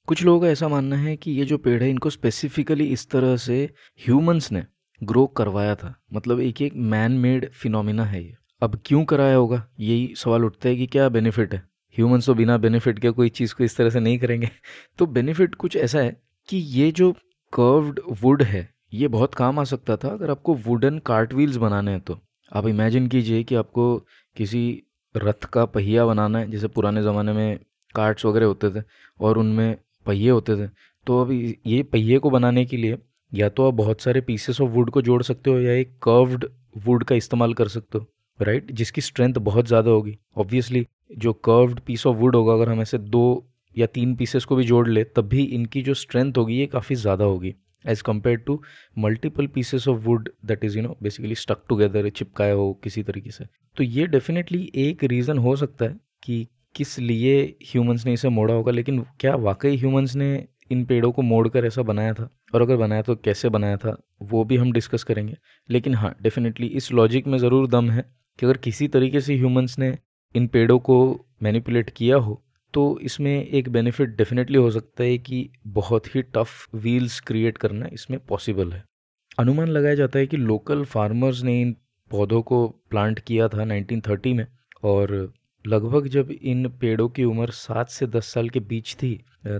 कुछ 0.07 0.23
लोगों 0.23 0.41
का 0.41 0.47
ऐसा 0.47 0.67
मानना 0.67 0.95
है 0.95 1.17
कि 1.17 1.31
ये 1.31 1.45
जो 1.45 1.57
पेड़ 1.57 1.83
है, 1.83 1.89
इनको 1.89 2.09
स्पेसिफिकली 2.09 2.85
इस 2.85 3.09
तरह 3.09 3.37
से 3.37 3.69
ह्यूमंस 4.05 4.51
ने 4.51 4.65
ग्रो 5.03 5.27
करवाया 5.27 5.75
था। 5.75 6.03
मतलब 6.13 6.39
एक 6.39 6.61
एक 6.61 6.73
मैन 6.75 7.11
मेड 7.11 7.51
फिनोमिना 7.51 8.05
है 8.05 8.23
ये। 8.23 8.35
अब 8.61 8.81
क्यों 8.85 9.05
कराया 9.05 9.35
होगा? 9.35 9.67
यही 9.79 10.13
सवाल 10.17 10.45
उठता 10.45 10.69
है 10.69 10.75
कि 10.75 10.87
क्या 10.87 11.09
बेनिफिट 11.09 11.53
है? 11.53 11.59
ह्यूमंस 11.97 12.25
तो 12.25 12.33
बिना 12.33 12.57
बेनिफिट 12.57 12.99
के 12.99 13.09
कोई 13.09 13.29
चीज़ 13.29 13.55
को 13.55 13.63
इस 13.63 13.77
तरह 13.77 13.89
से 13.89 13.99
नहीं 13.99 14.19
करेंगे। 14.19 14.49
तो 14.97 15.05
बेनिफिट 15.05 15.55
कुछ 15.55 15.75
ऐसा 15.75 15.99
है 15.99 16.21
कि 16.49 16.57
ये 16.57 16.91
जो 16.91 17.11
कर्व्ड 17.53 17.99
वुड 18.21 18.43
है, 18.43 18.73
ये 18.93 19.07
बहुत 19.07 19.35
काम 19.35 19.59
आ 19.59 19.63
सकता 19.63 19.97
था 19.97 20.07
अगर 20.07 20.31
आपको 20.31 20.53
वुडन 20.53 20.99
कार्ट 20.99 21.33
व्हील्स 21.33 21.55
बनाने 21.55 21.91
हैं 21.91 22.01
तो। 22.01 22.19
आप 22.53 22.67
इमेजिन 22.67 23.07
कीजिए 23.07 23.43
कि 23.43 23.55
आपको 23.55 23.97
किसी 24.35 24.83
रथ 25.17 25.45
का 25.45 25.65
पहिया 25.65 26.05
बनाना 26.05 26.39
है, 26.39 26.51
जैसे 26.51 26.67
पुराने 26.67 27.03
ज़माने 27.03 27.33
में 27.33 27.59
कार्ट्स 27.95 28.25
वगैरह 28.25 28.45
होते 28.45 28.69
थे, 28.69 28.83
और 29.21 29.37
उनमें 29.37 29.77
पहिए 30.07 30.29
होते 30.29 30.55
थे। 30.57 30.69
तो 31.07 31.21
अब 31.21 31.31
ये 31.31 31.81
पहिए 31.85 32.17
को 32.17 32.29
बनाने 32.29 32.65
के 32.65 32.77
लिए 32.77 32.97
या 33.31 33.49
तो 33.49 33.67
आप 33.67 33.73
बहुत 33.75 34.01
सारे 34.01 34.21
पीसेस 34.23 34.61
ऑफ़ 34.61 34.69
वुड 34.71 34.89
को 34.89 35.01
जोड़ 35.01 35.21
सकते 35.23 35.49
हो 35.49 35.59
या 35.59 35.73
एक 35.73 35.97
कर्व्ड 36.03 36.45
वुड 36.85 37.03
का 37.03 37.15
इस्तेमाल 37.15 37.53
कर 37.53 37.67
सकते 37.69 37.97
हो 37.97 38.05
राइट 38.39 38.71
जिसकी 38.71 39.01
स्ट्रेंथ 39.01 39.33
बहुत 39.35 39.67
ज़्यादा 39.67 39.91
होगी। 39.91 40.17
ऑब्वियसली 40.37 40.85
जो 41.17 41.33
कर्व्ड 41.35 41.79
पीस 41.79 42.05
ऑफ़ 42.07 42.17
वुड 42.17 42.35
होगा, 42.35 42.53
अगर 42.53 42.69
हम 42.69 42.81
ऐसे 42.81 42.97
दो 42.97 43.47
या 43.75 43.85
तीन 43.87 44.15
पीसेस 44.15 44.45
को 44.45 44.55
भी 44.55 44.63
जोड़ 44.65 44.87
ले, 44.87 45.03
तब 45.05 45.27
भी 45.27 45.43
इनकी 45.43 45.81
जो 45.81 45.93
स्ट्रेंथ 45.93 46.37
होगी, 46.37 46.55
ये 46.55 46.65
काफ़ी 46.67 46.95
ज़्यादा 46.95 47.25
होगी। 47.25 47.53
As 47.85 48.01
compare 48.01 48.37
to 48.37 48.61
multiple 48.97 49.47
pieces 49.47 49.87
of 49.87 49.97
wood 49.99 50.29
that 50.45 50.63
is 50.65 50.77
you 50.77 50.83
know 50.83 50.95
basically 51.03 51.35
stuck 51.35 51.63
together 51.69 52.09
चिपकाए 52.11 52.51
हो 52.51 52.73
किसी 52.83 53.03
तरीके 53.03 53.31
से। 53.31 53.45
तो 53.77 53.83
ये 53.83 54.07
डेफिनेटली 54.07 54.71
एक 54.77 55.03
रीज़न 55.05 55.37
हो 55.37 55.55
सकता 55.55 55.85
है 55.85 55.95
कि 56.23 56.47
किस 56.77 56.97
लिए 56.99 57.41
ह्यूमंस 57.65 58.05
ने 58.05 58.13
इसे 58.13 58.29
मोड़ा 58.29 58.53
होगा, 58.53 58.71
लेकिन 58.71 58.99
क्या 59.19 59.35
वाकई 59.37 59.77
ह्यूमंस 59.77 60.15
ने 60.15 60.47
इन 60.71 60.83
पेड़ों 60.85 61.11
को 61.11 61.21
मोड़ 61.21 61.47
कर 61.47 61.65
ऐसा 61.65 61.81
बनाया 61.83 62.13
था? 62.13 62.29
और 62.53 62.61
अगर 62.61 62.77
बनाया 62.77 63.01
तो 63.01 63.15
कैसे 63.15 63.49
बनाया 63.49 63.77
था? 63.77 63.95
वो 64.23 64.43
भी 64.43 64.57
हम 64.57 64.71
डिस्कस 64.71 65.03
करेंगे। 65.03 65.35
लेकिन 65.69 65.95
हाँ 65.95 66.15
डेफिनेटली 66.21 66.67
इस 66.67 66.91
लॉजिक 66.91 67.27
में 67.27 67.37
ज़रूर 67.37 67.67
दम 67.67 67.89
है 67.91 68.03
कि 68.39 68.45
अगर 68.45 68.57
किसी 68.57 68.87
तरीके 68.87 69.21
से 69.21 69.35
ह्यूमंस 69.35 69.77
ने 69.79 69.97
इन 70.35 70.47
पेड़ों 70.47 70.77
को 70.79 70.97
मैनिपुलेट 71.43 71.89
किया 71.89 72.17
हो 72.17 72.43
तो 72.73 72.83
इसमें 73.01 73.31
एक 73.43 73.69
बेनिफिट 73.69 74.09
डेफिनेटली 74.17 74.57
हो 74.57 74.69
सकता 74.71 75.03
है 75.03 75.17
कि 75.17 75.49
बहुत 75.67 76.15
ही 76.15 76.21
टफ 76.35 76.75
व्हील्स 76.75 77.19
क्रिएट 77.19 77.57
करना 77.57 77.87
इसमें 77.93 78.19
पॉसिबल 78.19 78.71
है। 78.71 78.83
अनुमान 79.39 79.67
लगाया 79.67 79.95
जाता 79.95 80.19
है 80.19 80.27
कि 80.27 80.37
लोकल 80.37 80.83
फार्मर्स 80.85 81.41
ने 81.43 81.59
इन 81.61 81.75
पौधों 82.11 82.41
को 82.41 82.67
प्लांट 82.89 83.19
किया 83.19 83.47
था 83.47 83.65
1930 83.65 84.33
में, 84.33 84.45
और 84.83 85.33
लगभग 85.67 86.07
जब 86.07 86.31
इन 86.31 86.67
पेड़ों 86.81 87.07
की 87.09 87.23
उम्र 87.23 87.51
सात 87.51 87.89
से 87.89 88.07
दस 88.07 88.25
साल 88.25 88.49
के 88.49 88.59
बीच 88.59 88.93
थी 88.95 89.13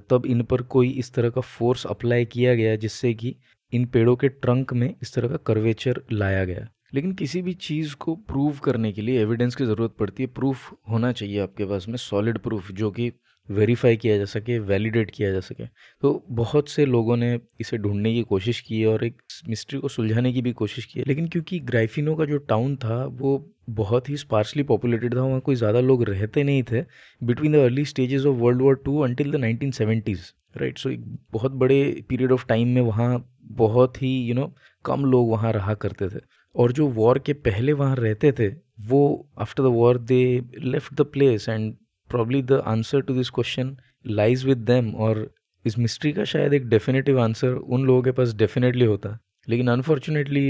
तब 0.10 0.26
इन 0.26 0.44
पर 0.44 0.62
कोई 0.62 0.90
इस 0.90 1.14
तरह 1.14 1.30
का 1.30 1.42
फोर्स 1.42 1.86
अप्लाई 1.86 2.26
किया 2.26 2.56
गया 2.56 2.76
जिससे 2.76 3.14
कि 3.14 3.36
इन 3.74 3.86
पेड़ों 3.86 4.16
के 4.16 4.30
ट्रंक 4.30 4.74
में 4.74 4.94
इस 5.02 5.14
तरह 5.14 5.28
का 5.28 5.38
कर्वेचर 5.46 6.02
लाया 6.12 6.46
गया। 6.46 6.68
लेकिन 6.94 7.12
किसी 7.12 7.42
भी 7.42 7.54
चीज़ 7.54 7.96
को 7.96 8.16
प्रूव 8.16 8.58
करने 8.58 8.92
के 8.92 9.02
लिए 9.02 9.22
एविडेंस 9.22 9.56
की 9.56 9.66
ज़रूरत 9.66 9.96
पड़ती 10.00 10.24
है। 10.24 10.28
प्रूफ 10.28 10.74
होना 10.90 11.12
चाहिए 11.12 11.40
आपके 11.40 11.66
पास 11.66 11.88
में 11.90 11.98
सॉलिड 11.98 12.40
प्रूफ 12.40 12.72
जो 12.72 12.92
कि 12.92 13.12
वेरीफाई 13.50 13.98
किया 13.98 14.18
जा 14.18 14.26
सके 14.26 14.58
वैलिडेट 14.62 15.12
किया 15.12 15.32
जा 15.32 15.40
सके। 15.40 15.66
तो 16.04 16.24
बहुत 16.32 16.70
से 16.70 16.86
लोगों 16.86 17.18
ने 17.18 17.40
इसे 17.62 17.78
ढूँढने 17.78 18.14
की 18.14 18.22
कोशिश 18.24 18.60
की 18.62 18.84
और 18.86 19.04
एक 19.06 19.22
मिस्ट्री 19.50 19.80
को 19.80 19.88
सुलझाने 19.88 20.34
की 20.34 20.42
भी 20.42 20.52
कोशिश 20.54 20.86
की। 20.86 21.04
लेकिन 21.08 21.28
क्योंकि 21.28 21.60
ग्राइफिनो 21.62 22.16
का 22.16 22.26
जो 22.26 22.38
टाउन 22.50 22.76
था 22.76 23.04
वो 23.14 23.38
बहुत 23.72 24.10
ही 24.10 24.18
स्पार्सली 24.18 24.64
पॉपुलेटेड 24.64 25.16
था 25.16 25.22
वहाँ 25.22 25.40
कोई 25.42 25.56
ज़्यादा 25.56 25.80
लोग 25.82 26.04
रहते 26.04 26.44
नहीं 26.44 26.64
थे। 26.64 26.82
Between 27.22 27.52
the 27.52 27.56
early 27.58 27.86
stages 27.86 28.26
of 28.26 28.36
World 28.38 28.62
War 28.62 28.82
two 28.86 29.00
until 29.02 29.32
the 29.32 29.36
nineteen 29.36 29.72
seventies 29.72 30.32
right 30.58 30.78
so 30.78 30.90
एक 30.90 31.04
बहुत 31.34 31.52
बड़े 31.54 32.06
पीरियड 32.10 32.32
ऑफ़ 32.32 32.46
टाइम 32.48 32.68
में 32.68 32.82
वहाँ 32.82 33.26
बहुत 33.54 34.02
ही 34.02 34.10
यू 34.18 34.34
you 34.34 34.36
नो 34.36 34.46
know, 34.46 34.58
कम 34.86 35.06
लोग 35.06 35.30
वहाँ 35.30 35.52
रहा 35.54 35.74
करते 35.76 36.08
थे। 36.10 36.20
और 36.56 36.72
जो 36.72 36.88
वॉर 36.90 37.20
के 37.20 37.34
पहले 37.34 37.74
वहाँ 37.74 37.96
रहते 37.96 38.32
थे 38.32 38.48
वो 38.88 39.30
after 39.40 39.64
the 39.64 39.68
war 39.74 39.98
they 39.98 40.22
left 40.60 40.94
the 40.94 41.06
place 41.06 41.48
and 41.50 41.74
probably 42.10 42.42
the 42.42 42.62
answer 42.68 43.02
to 43.02 43.14
this 43.14 43.30
question 43.30 43.76
lies 44.08 44.46
with 44.46 44.58
them 44.66 44.94
और 44.96 45.30
इस 45.66 45.78
मिस्ट्री 45.80 46.12
का 46.14 46.24
शायद 46.24 46.54
एक 46.54 46.68
डेफिनेटिव 46.70 47.20
आंसर 47.20 47.48
उन 47.48 47.86
लोगों 47.86 48.02
के 48.02 48.12
पास 48.12 48.34
डेफिनेटली 48.36 48.86
होता। 48.86 49.18
लेकिन 49.48 49.68
अनफॉर्चुनेटली 49.68 50.50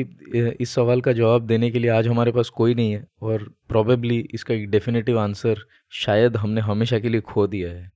इस 0.61 0.69
सवाल 0.69 1.01
का 1.01 1.11
जवाब 1.13 1.45
देने 1.47 1.69
के 1.71 1.79
लिए 1.79 1.89
आज 1.91 2.07
हमारे 2.07 2.31
पास 2.31 2.49
कोई 2.49 2.73
नहीं 2.73 2.91
है 2.91 3.05
और 3.21 3.43
प्रॉबेबली 3.69 4.17
इसका 4.33 4.53
एक 4.53 4.69
डेफिनेटिव 4.71 5.19
आंसर 5.19 5.59
शायद 5.95 6.37
हमने 6.37 6.61
हमेशा 6.61 6.99
के 6.99 7.09
लिए 7.09 7.21
खो 7.21 7.45
दिया 7.47 7.69
है। 7.69 7.91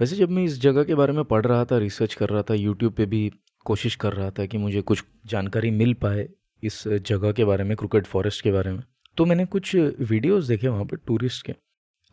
वैसे 0.00 0.16
जब 0.16 0.30
मैं 0.30 0.44
इस 0.44 0.60
जगह 0.60 0.84
के 0.84 0.94
बारे 0.94 1.12
में 1.12 1.24
पढ़ 1.24 1.44
रहा 1.46 1.64
था 1.64 1.78
रिसर्च 1.78 2.14
कर 2.14 2.28
रहा 2.28 2.42
था 2.42 2.54
यूट्यूब 2.54 2.92
पे 2.92 3.06
भी 3.06 3.30
कोशिश 3.66 3.94
कर 3.96 4.12
रहा 4.12 4.30
था 4.30 4.46
कि 4.46 4.58
मुझे 4.58 4.80
कुछ 4.80 5.04
जानकारी 5.26 5.70
मिल 5.70 5.94
पाए 5.94 6.28
इस 6.62 6.82
जगह 6.88 7.32
के 7.32 7.44
बारे 7.44 7.64
में 7.64 7.76
क्रिकेट 7.76 8.06
फॉरेस्ट 8.06 8.42
के 8.44 8.52
बारे 8.52 8.72
में 8.72 8.82
तो 9.16 9.24
मैंने 9.26 9.44
कुछ 9.46 9.74
वीडियोस 9.76 10.44
देखे 10.44 10.68
वहाँ 10.68 10.84
पर 10.84 10.96
टूरिस्ट 11.06 11.46
के। 11.46 11.54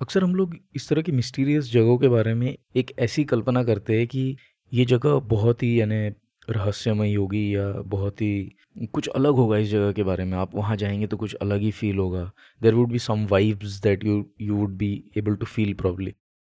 अक्सर 0.02 0.24
हम 0.24 0.34
लोग 0.36 0.56
इस 0.76 0.88
तरह 0.90 1.02
की 1.02 1.12
मिस्टीरियस 1.12 1.72
जगहों 1.72 1.98
के 1.98 2.08
बारे 2.08 2.34
में 2.34 2.48
एक 2.76 2.92
ऐसी 3.00 3.24
कल्पना 3.24 3.64
करते 3.64 3.98
हैं 3.98 4.08
कि 4.08 4.36
ये 4.72 4.86
जगह 4.86 5.20
बहुत 5.30 5.64
ही, 5.64 5.80
यानी 5.80 6.10
रहस्यमय 6.48 7.14
होगी 7.14 7.44
या 7.56 7.68
बहुत 7.88 8.22
ही 8.22 8.88
कुछ 8.94 9.08
अलग 9.10 9.34
होगा 9.36 9.58
इस 9.58 9.70
जगह 9.70 9.92
के 9.92 10.04
बारे 10.04 10.24
में। 10.26 10.38
आप 10.38 10.56
वहाँ 10.56 10.76
जाएँगे 10.78 11.08
तो 11.08 11.18
कुछ 11.18 11.34
अलग 11.36 11.62
ही 11.62 11.72
फील 11.72 11.98
होगा। 11.98 12.24
There 12.62 12.74
would 12.74 12.92
be 12.92 13.00
some 13.00 13.26
vibes 13.32 13.80
that 13.84 14.06
you 14.06 14.26
you 14.42 14.56
would 14.56 14.76
be 14.78 14.92
able 15.18 15.36
to 15.36 15.46
feel 15.46 15.74
probably 15.74 16.14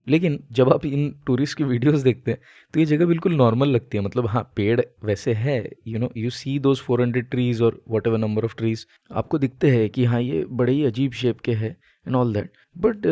लेकिन 0.07 0.39
जब 0.53 0.73
आप 0.73 0.87
इन 0.87 1.11
टूरिस्ट 1.27 1.57
की 1.59 1.65
वीडियोस 1.65 2.01
देखते 2.03 2.31
हैं 2.31 2.41
तो 2.75 2.81
ये 2.81 2.87
जगह 2.87 3.07
बिल्कुल 3.07 3.35
नॉर्मल 3.35 3.69
लगती 3.69 3.99
है। 3.99 4.05
मतलब 4.05 4.27
हाँ 4.27 4.43
पेड़ 4.57 4.81
वैसे 5.05 5.33
है 5.35 5.59
you 5.89 5.99
know 5.99 6.11
you 6.17 6.31
see 6.33 6.59
those 6.59 6.81
four 6.81 7.03
hundred 7.03 7.31
trees 7.31 7.63
और 7.63 7.83
what 7.89 8.07
ever 8.07 8.19
number 8.19 8.45
of 8.45 8.57
trees 8.57 8.87
आपको 9.13 9.39
दिखते 9.39 9.71
हैं 9.71 9.89
कि 9.91 10.05
हाँ 10.05 10.21
ये 10.23 10.45
बड़े 10.51 10.73
ही 10.73 10.85
अजीब 10.85 11.13
शेप 11.13 11.41
के 11.41 11.53
हैं 11.55 11.77
एंड 12.07 12.17
ऑल 12.17 12.33
दैट 12.35 12.51
बट 12.76 13.07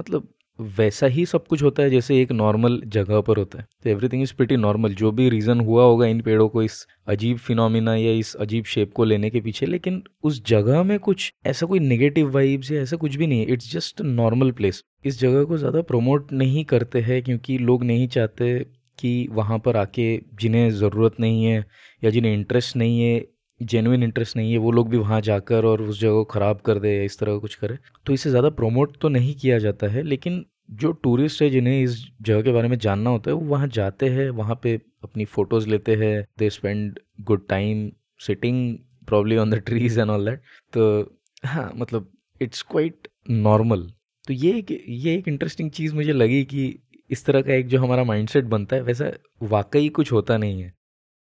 मतलब 0.00 0.28
वैसा 0.58 1.06
ही 1.06 1.24
सब 1.26 1.46
कुछ 1.46 1.62
होता 1.62 1.82
है 1.82 1.90
जैसे 1.90 2.20
एक 2.22 2.32
नॉर्मल 2.32 2.80
जगह 2.86 3.20
पर 3.20 3.36
होता 3.36 3.58
है। 3.58 3.66
तो 3.82 3.90
एवरीथिंग 3.90 4.22
इज़ 4.22 4.32
प्रिटी 4.34 4.56
नॉर्मल 4.56 4.94
जो 4.94 5.10
भी 5.12 5.28
रीज़न 5.30 5.60
हुआ 5.60 5.84
होगा 5.84 6.06
इन 6.06 6.20
पेड़ों 6.20 6.48
को 6.48 6.62
इस 6.62 6.86
अजीब 7.08 7.38
फिनोमिना 7.38 7.94
या 7.96 8.12
इस 8.14 8.34
अजीब 8.36 8.64
शेप 8.64 8.92
को 8.92 9.04
लेने 9.04 9.30
के 9.30 9.40
पीछे, 9.40 9.66
लेकिन 9.66 10.02
उस 10.22 10.44
जगह 10.46 10.82
में 10.82 10.98
कुछ 10.98 11.32
ऐसा 11.46 11.66
कोई 11.66 11.78
नेगेटिव 11.80 12.30
वाइब्स 12.30 12.70
या 12.72 12.82
ऐसा 12.82 12.96
कुछ 12.96 13.16
भी 13.16 13.26
नहीं 13.26 13.40
है। 13.40 13.52
इट्स 13.52 13.72
जस्ट 13.72 14.00
नॉर्मल 14.02 14.50
प्लेस 14.52 14.82
इस 15.04 15.20
जगह 15.20 15.44
को 15.44 15.58
ज़्यादा 15.58 15.82
प्रमोट 15.82 16.32
नहीं 16.32 16.64
करते 16.64 17.00
हैं 17.00 17.22
क्योंकि 17.22 17.58
लोग 17.60 17.84
नहीं 17.84 18.08
चाहते 18.08 18.58
कि 18.98 19.28
वहाँ 19.32 19.58
पर 19.58 19.76
आके 19.76 20.16
जिन्हें 20.40 20.70
ज़रूरत 20.70 21.20
नहीं 21.20 21.44
है 21.44 21.64
या 22.02 22.10
जिन्हें 22.10 22.32
इंटरेस्ट 22.34 22.76
नहीं 22.76 23.00
है 23.00 23.20
जेनुइन 23.62 24.02
इंटरेस्ट 24.02 24.36
नहीं 24.36 24.52
है, 24.52 24.58
वो 24.58 24.70
लोग 24.72 24.88
भी 24.90 24.96
वहाँ 24.96 25.20
जाकर 25.20 25.64
और 25.64 25.82
उस 25.82 26.00
जगह 26.00 26.12
को 26.12 26.24
ख़राब 26.24 26.60
कर 26.60 26.78
दे 26.78 26.96
या 26.96 27.02
इस 27.02 27.18
तरह 27.18 27.32
का 27.32 27.38
कुछ 27.38 27.54
करे। 27.54 27.78
तो 28.06 28.12
इसे 28.12 28.30
ज़्यादा 28.30 28.50
प्रमोट 28.50 28.96
तो 29.00 29.08
नहीं 29.08 29.34
किया 29.34 29.58
जाता 29.58 29.86
है, 29.86 30.02
लेकिन 30.02 30.44
जो 30.72 30.92
टूरिस्ट 30.94 31.42
है 31.42 31.48
जिन्हें 31.50 31.82
इस 31.82 31.96
जगह 32.22 32.42
के 32.42 32.52
बारे 32.52 32.68
में 32.68 32.78
जानना 32.78 33.10
होता 33.10 33.30
है, 33.30 33.34
वो 33.36 33.46
वहाँ 33.46 33.68
जाते 33.68 34.08
हैं, 34.08 34.28
वहाँ 34.30 34.58
पे 34.62 34.74
अपनी 35.04 35.24
फ़ोटोज़ 35.26 35.68
लेते 35.68 35.94
हैं 35.96 36.24
they 36.38 36.50
spend 36.50 36.98
good 37.22 37.46
time 37.48 37.90
sitting 38.20 38.76
probably 39.08 39.36
on 39.36 39.50
the 39.50 39.54
trees 39.66 39.98
and 39.98 40.10
all 40.10 40.24
that 40.24 40.42
तो 40.72 41.16
हाँ 41.44 41.70
मतलब 41.76 42.10
इट्स 42.40 42.62
क्वाइट 42.62 43.08
नॉर्मल 43.30 43.82
तो 44.24 44.32
ये 44.34 44.52
एक 44.58 44.70
ये 44.70 45.14
एक 45.14 45.28
इंटरेस्टिंग 45.28 45.70
चीज़ 45.70 45.94
मुझे 45.94 46.12
लगी 46.12 46.42
कि 46.44 46.74
इस 47.10 47.24
तरह 47.24 47.42
का 47.42 47.52
एक 47.54 47.68
जो 47.68 47.78
हमारा 47.80 48.04
माइंडसेट 48.04 48.44
बनता 48.44 48.76
है, 48.76 48.82
वैसा 48.82 49.10
वाकई 49.42 49.88
कुछ 49.88 50.12
होता 50.12 50.36
नहीं 50.38 50.62
है। 50.62 50.72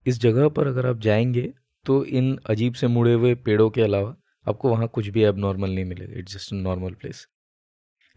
इस 0.07 0.21
जगह 0.21 0.49
पर 0.49 0.67
अगर 0.67 0.87
आप 0.87 0.99
जाएँगे 1.01 1.53
तो 1.87 2.05
इन 2.07 2.37
अजीब 2.51 2.75
से 2.75 2.87
मुड़े 2.87 3.13
हुए 3.13 3.35
पेड़ों 3.37 3.69
के 3.71 3.83
अलावा 3.83 4.15
आपको 4.47 4.71
वहाँ 4.71 4.89
कुछ 4.89 5.09
भी 5.09 5.23
अब 5.25 5.39
नॉर्मल 5.39 5.71
नहीं 5.71 5.85
मिलेगा। 5.85 6.19
इट्स 6.19 6.35
जस्ट 6.35 6.53
नॉर्मल 6.53 6.93
प्लेस 6.93 7.27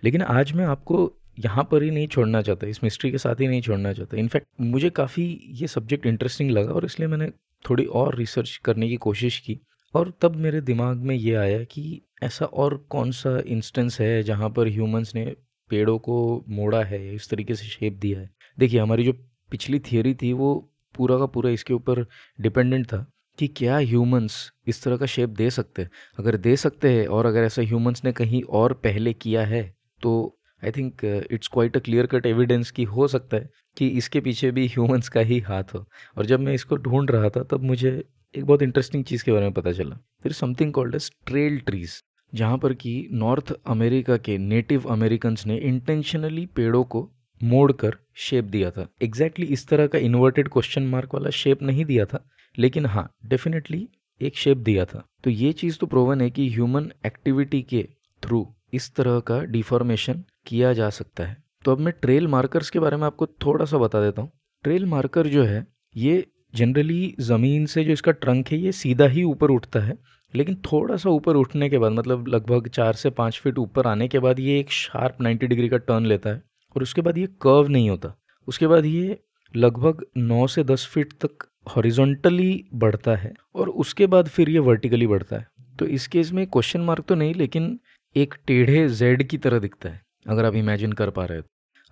लेकिन 0.03 0.22
आज 0.22 0.51
मैं 0.51 0.65
आपको 0.65 1.12
यहाँ 1.38 1.63
पर 1.72 1.84
ही 1.84 1.89
नहीं 1.91 2.07
छोड़ना 2.07 2.41
चाहता, 2.41 2.67
इस 2.67 2.84
मिस्ट्री 2.84 3.12
के 3.12 3.17
साथ 3.17 3.41
ही 3.41 3.48
नहीं 3.48 3.62
छोड़ना 3.62 3.93
चाहता। 3.93 4.17
इनफैक्ट 4.17 4.48
मुझे 4.62 4.89
काफ़ी 4.89 5.25
ये 5.51 5.67
सब्जेक्ट 5.67 6.05
इंटरेस्टिंग 6.05 6.51
लगा 6.51 6.72
और 6.72 6.86
इसलिए 6.86 7.07
मैंने 7.10 7.29
थोड़ी 7.65 7.86
और 7.86 8.15
रिसर्च 8.15 8.55
करने 8.65 8.89
की 8.89 8.95
कोशिश 8.98 9.39
की 9.39 9.60
और 9.93 10.13
तब 10.22 10.36
मेरे 10.36 10.62
दिमाग 10.62 10.98
में 10.98 11.15
ये 11.15 11.34
आया 11.36 11.63
कि 11.63 12.01
ऐसा 12.24 12.45
और 12.45 12.77
कौन 12.89 13.12
सा 13.12 13.38
इंस्टेंस 13.48 14.00
है 14.01 14.22
जहाँ 14.24 14.50
पर 14.50 14.67
ह्यूमंस 14.67 15.13
ने 15.15 15.25
पेड़ों 15.72 15.98
को 16.00 16.43
मोड़ा 16.50 16.84
है 16.84 17.13
इस 17.15 17.29
तरीके 17.29 17.55
से 17.55 17.65
शेप 17.65 17.93
दिया 17.93 18.19
है। 18.19 18.29
देखिए, 18.57 18.79
हमारी 18.79 19.03
जो 19.03 19.13
पिछली 19.51 19.79
थियोरी 19.81 20.13
थी 20.13 20.31
वो 20.34 20.53
पूरा 20.95 21.17
का 21.17 21.25
पूरा 21.25 21.50
इसके 21.50 21.74
ऊपर 21.74 22.05
डिपेंडेंट 22.41 22.86
था। 22.86 23.05
कि 23.38 23.48
क्या 23.48 23.77
ह्यूमंस 23.77 24.38
इस 24.68 24.84
तरह 24.84 24.98
का 24.98 25.06
शेप 25.06 25.30
दे 25.30 25.50
सकते 25.50 25.82
हैं? 25.82 25.89
अगर 26.20 26.38
दे 26.38 26.56
सकते 26.56 26.89
हैं 26.89 27.06
और 27.08 27.25
अगर 27.25 27.44
ऐसा 27.44 27.62
ह्यूमंस 27.62 28.01
ने 28.06 28.12
कहीं 28.12 28.42
और 28.51 28.74
पहले 28.84 29.13
किया 29.15 29.46
है 29.46 29.63
तो 30.01 30.39
I 30.63 30.72
think 30.72 31.04
it's 31.32 31.48
quite 31.48 31.77
a 31.77 31.80
clear 31.80 32.06
cut 32.06 32.25
evidence 32.25 32.72
कि 32.72 32.84
हो 32.86 33.08
सकता 33.08 33.38
है 33.38 33.50
कि 33.77 33.88
इसके 33.88 34.20
पीछे 34.20 34.51
भी 34.51 34.65
ह्यूमंस 34.68 35.10
का 35.10 35.22
ही 35.22 35.39
हाथ 35.39 35.74
हो। 35.74 35.86
और 36.18 36.25
जब 36.25 36.39
मैं 36.39 36.54
इसको 36.54 36.75
ढूंढ 36.77 37.12
रहा 37.12 37.30
था, 37.30 37.44
तब 37.44 37.63
मुझे 37.63 38.04
एक 38.36 38.46
बहुत 38.46 38.62
इंटरेस्टिंग 38.62 39.04
चीज़ 39.04 39.24
के 39.24 39.32
बारे 39.32 39.44
में 39.44 39.54
पता 39.54 39.72
चला। 39.72 39.98
फिर 40.24 40.32
something 40.32 40.74
called 40.74 40.96
as 40.96 41.12
trail 41.27 41.58
trees 41.60 42.01
जहाँ 42.34 42.58
पर 42.58 42.74
कि 42.74 43.08
नॉर्थ 43.12 43.51
अमेरिका 43.68 44.18
के 44.18 44.38
नेटिव 44.38 44.86
अमेरिकन्स 44.89 45.46
ने 45.48 45.58
इंटेंशनली 45.58 46.46
पेड़ों 46.46 46.84
को 46.84 47.10
मोड़ 47.42 47.72
कर 47.72 47.96
शेप 48.15 48.46
दिया 48.46 48.72
था। 48.72 48.88
एग्जैक्टली 49.01 49.46
exactly 49.46 49.63
इस 49.63 49.68
तरह 49.68 49.88
का 49.88 50.00
इन्वर्टेड 50.00 50.48
क्वेश्चन 50.48 50.84
मार्क 50.84 51.13
वाला 51.13 51.30
शेप 51.30 51.62
नहीं 51.63 51.86
दिया 51.86 52.06
था 52.06 52.25
लेकिन 52.59 52.85
हाँ 52.85 53.12
डेफिनेटली 53.25 53.89
एक 54.21 54.38
शेप 54.38 54.57
दिया 54.57 54.85
था। 54.85 55.05
तो 55.24 55.29
ये 55.29 55.53
चीज़ 55.53 55.77
तो 55.77 55.88
प्रोवन 55.88 56.21
है 56.21 56.29
कि 56.29 56.50
ह्यूमन 56.50 56.91
एक्टिविटी 57.05 57.62
के 57.62 57.88
थ्रू 58.24 58.55
इस 58.74 58.95
तरह 58.95 59.19
का 59.19 59.39
डिफॉर्मेशन 59.39 60.24
किया 60.45 60.74
जा 60.74 60.89
सकता 60.89 61.24
है। 61.24 61.43
तो 61.65 61.71
अब 61.71 61.79
मैं 61.79 61.93
ट्रेल 62.01 62.27
मार्कर्स 62.27 62.69
के 62.69 62.79
बारे 62.79 62.97
में 62.97 63.03
आपको 63.03 63.25
थोड़ा 63.25 63.65
सा 63.65 63.77
बता 63.77 64.01
देता 64.01 64.21
हूँ। 64.21 64.31
ट्रेल 64.63 64.85
मार्कर 64.85 65.27
जो 65.27 65.43
है, 65.43 65.67
ये 65.95 66.27
जनरली 66.55 67.15
ज़मीन 67.19 67.65
से 67.65 67.83
जो 67.83 67.91
इसका 67.91 68.12
ट्रंक 68.12 68.47
है, 68.47 68.57
ये 68.57 68.71
सीधा 68.71 69.05
ही 69.05 69.24
ऊपर 69.24 69.50
उठता 69.50 69.79
है। 69.79 69.97
लेकिन 70.35 70.55
थोड़ा 70.55 70.95
सा 70.95 71.09
ऊपर 71.09 71.35
उठने 71.35 71.69
के 71.69 71.77
बाद 71.77 71.91
मतलब 71.91 72.27
लगभग 72.27 72.67
चार 72.67 72.93
से 72.93 73.09
पाँच 73.09 73.39
फीट 73.39 73.57
ऊपर 73.57 73.88
आने 73.88 74.07
के 74.07 74.19
बाद 74.19 74.39
ये 74.39 74.59
एक 74.59 74.71
शार्प 74.71 75.21
नाइन्टी 75.21 75.47
डिग्री 75.47 75.69
का 75.69 75.77
टर्न 75.77 76.05
लेता 76.05 76.29
है। 76.29 76.43
और 76.75 76.81
उसके 76.81 77.01
बाद 77.01 77.17
ये 77.17 77.27
कर्व 77.27 77.67
नहीं 77.67 77.89
होता। 77.89 78.15
उसके 78.47 78.67
बाद 78.67 78.85
ये 78.85 79.19
लगभग 79.55 80.05
नौ 80.17 80.47
से 80.47 80.63
दस 80.63 80.88
फीट 80.88 81.13
तक 81.13 81.47
हॉरिजॉन्टली 81.67 82.65
बढ़ता 82.74 83.15
है 83.15 83.34
और 83.55 83.69
उसके 83.69 84.07
बाद 84.07 84.27
फिर 84.27 84.50
ये 84.50 84.60
वर्टिकली 84.62 85.07
बढ़ता 85.07 85.36
है। 85.36 85.48
तो 85.79 85.86
इस 85.88 86.07
केस 86.07 86.31
में 86.31 86.45
क्वेश्चन 86.48 86.81
मार्क 86.81 87.05
तो 87.07 87.15
नहीं, 87.15 87.34
लेकिन 87.36 87.79
एक 88.15 88.36
टेढ़े 88.48 88.88
जेड 88.89 89.24
की 89.24 89.38
तरह 89.38 89.60
दिखता 89.60 89.89
है, 89.89 90.01
अगर 90.27 90.45
आप 90.45 90.55
इमेजिन 90.55 90.91
कर 90.93 91.10
पा 91.10 91.25
रहे 91.25 91.38
हो। 91.38 91.43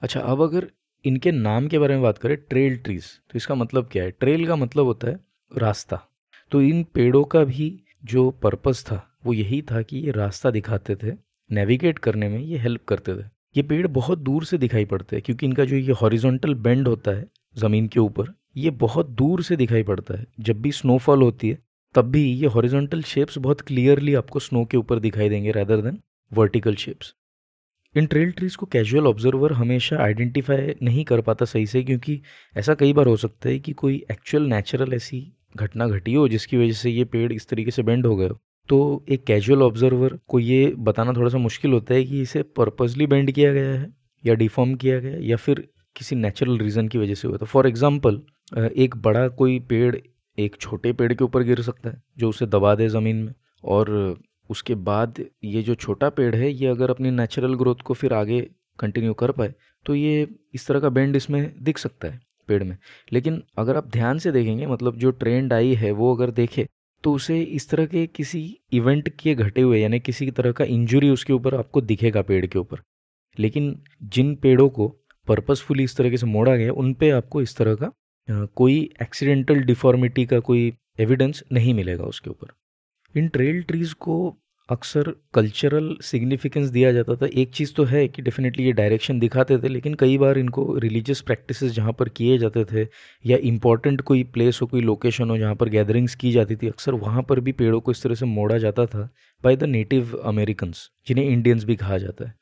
अच्छा 0.02 0.20
अब 0.20 0.42
अगर 0.42 0.68
इनके 1.06 1.32
नाम 1.32 1.68
के 1.68 1.80
बारे 1.80 1.94
में 1.94 2.04
बात 2.04 2.18
करें 2.18 2.36
ट्रेल 2.40 2.78
ट्रीज 2.78 3.06
तो 3.22 3.38
इसका 3.38 3.56
मतलब 3.56 3.90
क्या 3.92 4.04
है? 4.04 4.12
ट्रेल 4.12 4.46
का 4.48 4.56
मतलब 4.56 4.86
होता 4.86 5.08
है 5.08 5.20
रास्ता। 5.52 6.00
तो 6.52 6.62
इन 6.62 6.84
पेड़ों 6.94 7.24
का 7.24 7.44
भी 7.44 7.68
जो 8.04 8.30
पर्पस 8.44 8.84
था, 8.84 9.02
वो 9.26 9.34
यही 9.34 9.62
था 9.62 9.82
कि 9.82 9.98
ये 9.98 10.12
रास्ता 10.12 10.52
दिखाते 10.52 10.96
थे 10.96 11.12
नेविगेट 11.50 12.00
करने 12.00 12.30
में 12.30 12.40
ये 12.40 12.58
हेल्प 12.58 12.84
करते 12.88 13.14
थे। 13.14 13.26
ये 13.56 13.64
पेड़ 13.64 13.88
बहुत 13.90 14.20
दूर 14.20 14.46
से 14.46 14.58
दिखाई 14.58 14.86
पड़ते 14.86 15.16
हैं, 15.16 15.24
क्योंकि 15.26 15.46
इनका 15.46 15.66
जो 15.66 15.76
ये 15.76 15.94
हॉरिजॉन्टल 15.94 16.54
बेंड 16.56 16.88
होता 16.88 17.12
है, 17.12 17.26
ज़मीन 17.56 17.88
के 17.88 18.00
ऊपर 18.00 18.34
ये 18.56 18.70
बहुत 18.70 19.10
दूर 19.10 19.44
से 19.44 19.56
दिखाई 19.56 19.84
पड़ता 19.84 20.18
है। 20.20 20.26
जब 20.40 20.62
भी 20.62 20.72
स्नोफॉल 20.72 21.22
होती 21.22 21.50
है, 21.50 21.58
तब 21.96 22.06
भी 22.06 22.24
ये 22.24 22.48
हॉरिजॉन्टल 22.48 23.02
शेप्स 23.02 23.38
बहुत 23.38 23.62
क्लियरली 23.62 24.14
आपको 24.14 24.40
स्नो 24.40 24.66
के 24.66 24.78
ऊपर 24.78 25.00
दिखाई 25.00 25.30
देंगे 25.30 25.52
रैदर 25.52 25.82
देन 25.82 26.00
वर्टिकल 26.32 26.76
शेप्स 26.76 27.14
इन 27.96 28.06
ट्रेल 28.06 28.32
ट्रीज 28.32 28.56
को 28.56 28.66
कैजुअल 28.66 29.08
ऑब्जर्वर 29.08 29.54
हमेशा 29.54 29.98
आइडेंटिफाई 29.98 30.74
नहीं 30.84 31.04
कर 31.06 31.22
पाता 31.22 31.46
सही 31.46 31.66
से, 31.66 31.84
क्योंकि 31.84 32.20
ऐसा 32.58 32.74
कई 32.74 32.94
बार 32.94 33.08
हो 33.08 33.16
सकता 33.18 33.50
है 33.50 33.60
कि 33.60 33.74
कोई 33.74 33.96
एक्चुअल 34.12 34.44
नेचुरल 34.44 34.94
ऐसी 34.94 35.22
घटना 35.56 35.88
घटी 35.88 36.14
हो 36.14 36.28
जिसकी 36.28 36.58
वजह 36.58 36.74
से 36.74 36.90
ये 36.90 37.04
पेड़ 37.06 37.32
इस 37.34 37.48
तरीके 37.48 37.72
से 37.72 37.84
बेंड 37.84 38.06
हो 38.06 38.16
गए 38.16 38.28
हो। 38.28 38.40
तो 38.70 39.06
एक 39.10 39.24
कैजुअल 39.24 39.62
ऑब्जर्वर 39.62 40.18
को 40.28 40.40
ये 40.40 40.74
बताना 40.78 41.14
थोड़ा 41.14 41.30
सा 41.30 41.38
मुश्किल 41.38 41.72
होता 41.72 41.94
है 41.94 42.04
कि 42.04 42.22
इसे 42.22 42.44
पर्पजली 42.58 43.08
बेंड 43.08 43.32
किया 43.32 43.54
गया 43.54 43.70
है 43.70 43.94
या 44.26 44.34
डिफॉर्म 44.34 44.76
किया 44.76 45.00
गया 45.00 45.18
या 45.20 45.36
फिर 45.36 45.68
किसी 45.96 46.16
नेचुरल 46.16 46.58
रीज़न 46.60 46.88
की 46.88 46.98
वजह 46.98 47.14
से 47.14 47.28
हुआ 47.28 47.38
था। 47.38 47.46
फॉर 47.46 47.68
एग्ज़ाम्पल 47.68 48.22
एक 48.78 48.96
बड़ा 48.98 49.28
कोई 49.30 49.60
पेड़ 49.70 49.96
एक 50.38 50.56
छोटे 50.58 50.94
पेड़ 50.94 51.14
के 51.14 51.24
ऊपर 51.24 51.44
गिर 51.44 51.62
सकता 51.62 51.90
है, 51.90 52.02
जो 52.18 52.30
उसे 52.30 52.46
दबा 52.48 52.76
दे 52.76 52.88
ज़मीन 52.90 53.16
में। 53.16 53.34
और 53.64 54.18
उसके 54.50 54.76
बाद 54.78 55.24
ये 55.46 55.62
जो 55.64 55.76
छोटा 55.76 56.10
पेड़ 56.12 56.36
है, 56.36 56.52
ये 56.52 56.68
अगर 56.68 56.90
अपनी 56.90 57.12
नेचुरल 57.12 57.54
ग्रोथ 57.56 57.82
को 57.86 57.94
फिर 57.94 58.14
आगे 58.14 58.42
कंटिन्यू 58.80 59.14
कर 59.14 59.32
पाए 59.32 59.54
तो 59.86 59.96
ये 59.96 60.28
इस 60.54 60.68
तरह 60.68 60.80
का 60.80 60.90
बेंड 60.90 61.16
इसमें 61.16 61.64
दिख 61.64 61.78
सकता 61.78 62.08
है 62.08 62.20
पेड़ 62.50 62.64
में। 62.64 62.78
लेकिन 63.12 63.42
अगर 63.58 63.78
आप 63.78 63.90
ध्यान 63.92 64.20
से 64.20 64.32
देखेंगे 64.32 64.66
मतलब 64.68 64.98
जो 64.98 65.12
ट्रेंड 65.14 65.54
आई 65.54 65.74
है, 65.76 65.92
वो 65.92 66.16
अगर 66.16 66.32
देखे 66.32 66.68
तो 67.04 67.14
उसे 67.14 67.40
इस 67.42 67.70
तरह 67.70 67.86
के 67.86 68.06
किसी 68.08 68.40
इवेंट 68.74 69.10
के 69.20 69.34
घटे 69.36 69.62
हुए, 69.62 69.80
यानी 69.80 70.00
किसी 70.00 70.30
तरह 70.32 70.52
का 70.52 70.66
इंजुरी 70.66 71.10
उसके 71.10 71.34
ऊपर 71.34 71.56
आपको 71.56 71.82
दिखेगा 71.84 72.22
पेड़ 72.22 72.46
के 72.46 72.60
ऊपर। 72.60 72.82
लेकिन 73.38 73.76
जिन 74.06 74.36
पेड़ों 74.36 74.68
को 74.70 74.88
पर्पसफुली 75.28 75.84
इस 75.84 75.96
तरीके 75.98 76.18
से 76.18 76.26
मोड़ा 76.28 76.56
गया 76.56 76.74
उन 76.74 76.94
पे 76.94 77.10
आपको 77.12 77.42
इस 77.42 77.56
तरह 77.58 77.76
का 77.76 77.92
कोई 78.56 78.78
एक्सीडेंटल 79.02 79.60
डिफॉर्मिटी 79.64 80.26
का 80.26 80.40
कोई 80.42 80.72
एविडेंस 81.00 81.44
नहीं 81.52 81.74
मिलेगा 81.74 82.04
उसके 82.06 82.30
ऊपर। 82.30 82.54
इन 83.16 83.28
ट्रेल 83.28 83.62
ट्रीज 83.64 83.94
को 83.96 84.36
अक्सर 84.70 85.12
कल्चरल 85.34 85.96
सिग्निफिकेंस 86.02 86.68
दिया 86.70 86.92
जाता 86.92 87.16
था। 87.16 87.28
एक 87.34 87.52
चीज़ 87.54 87.74
तो 87.74 87.84
है 87.84 88.08
कि 88.08 88.22
डेफिनेटली 88.22 88.66
ये 88.66 88.72
डायरेक्शन 88.72 89.20
दिखाते 89.20 89.58
थे, 89.58 89.68
लेकिन 89.68 89.94
कई 89.94 90.18
बार 90.18 90.38
इनको 90.38 90.78
रिलीजियस 90.78 91.22
प्रैक्टिसेस 91.22 91.72
जहाँ 91.72 91.94
पर 91.94 92.10
किए 92.10 92.38
जाते 92.38 92.64
थे, 92.66 92.88
या 93.26 93.38
इंपॉर्टेंट 93.44 94.02
कोई 94.02 94.24
प्लेस 94.26 94.60
हो, 94.62 94.68
कोई 94.68 94.82
लोकेशन 94.82 95.30
हो 95.30 95.38
जहाँ 95.38 95.56
पर 95.56 95.70
गैदरिंग्स 95.70 96.16
की 96.16 96.32
जाती 96.32 96.56
थी, 96.56 96.68
अक्सर 96.68 96.94
वहाँ 96.96 97.24
पर 97.24 97.40
भी 97.40 97.52
पेड़ों 97.54 97.82
को 97.82 97.92
इस 97.92 98.04
तरह 98.04 98.16
से 98.16 98.26
मोड़ा 98.26 98.58
जाता 98.58 98.86
था 98.86 99.10
बाय 99.44 99.56
द 99.56 99.64
नेटिव 99.64 100.16
अमेरिकन्स 100.26 100.90
जिन्हें 101.08 101.26
इंडियंस 101.26 101.64
भी 101.64 101.76
कहा 101.76 101.98
जाता 101.98 102.28
है। 102.28 102.34